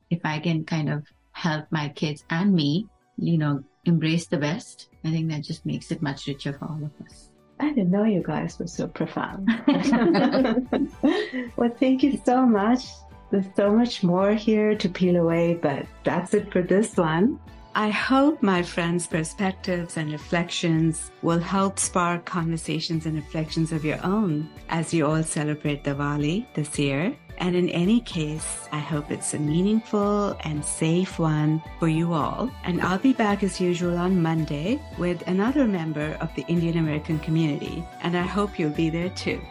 If 0.09 0.21
I 0.23 0.39
can 0.39 0.63
kind 0.65 0.89
of 0.89 1.05
help 1.31 1.65
my 1.71 1.89
kids 1.89 2.23
and 2.29 2.53
me, 2.53 2.87
you 3.17 3.37
know, 3.37 3.63
embrace 3.85 4.27
the 4.27 4.37
best, 4.37 4.89
I 5.03 5.11
think 5.11 5.29
that 5.31 5.43
just 5.43 5.65
makes 5.65 5.91
it 5.91 6.01
much 6.01 6.27
richer 6.27 6.53
for 6.53 6.65
all 6.65 6.83
of 6.83 7.05
us. 7.05 7.29
I 7.59 7.69
didn't 7.69 7.91
know 7.91 8.03
you 8.03 8.23
guys 8.23 8.59
were 8.59 8.67
so 8.67 8.87
profound. 8.87 9.47
well, 11.57 11.75
thank 11.79 12.03
you 12.03 12.21
so 12.23 12.45
much. 12.45 12.85
There's 13.31 13.45
so 13.55 13.71
much 13.71 14.03
more 14.03 14.33
here 14.33 14.75
to 14.75 14.89
peel 14.89 15.17
away, 15.17 15.55
but 15.55 15.85
that's 16.03 16.33
it 16.33 16.51
for 16.51 16.61
this 16.61 16.95
one. 16.95 17.39
I 17.75 17.89
hope 17.89 18.41
my 18.41 18.63
friends' 18.63 19.05
perspectives 19.05 19.97
and 19.97 20.11
reflections 20.11 21.11
will 21.21 21.39
help 21.39 21.77
spark 21.77 22.25
conversations 22.25 23.05
and 23.05 23.15
reflections 23.15 23.71
of 23.71 23.85
your 23.85 24.03
own 24.03 24.49
as 24.69 24.93
you 24.93 25.05
all 25.05 25.21
celebrate 25.21 25.83
Diwali 25.83 26.47
this 26.55 26.79
year. 26.79 27.15
And 27.39 27.55
in 27.55 27.69
any 27.69 28.01
case, 28.01 28.67
I 28.71 28.79
hope 28.79 29.11
it's 29.11 29.33
a 29.33 29.39
meaningful 29.39 30.37
and 30.41 30.63
safe 30.63 31.19
one 31.19 31.61
for 31.79 31.87
you 31.87 32.13
all. 32.13 32.49
And 32.63 32.81
I'll 32.81 32.97
be 32.97 33.13
back 33.13 33.43
as 33.43 33.61
usual 33.61 33.97
on 33.97 34.21
Monday 34.21 34.79
with 34.97 35.27
another 35.27 35.67
member 35.67 36.17
of 36.19 36.33
the 36.35 36.45
Indian 36.47 36.77
American 36.77 37.19
community. 37.19 37.83
And 38.01 38.17
I 38.17 38.23
hope 38.23 38.57
you'll 38.57 38.69
be 38.71 38.89
there 38.89 39.09
too. 39.09 39.41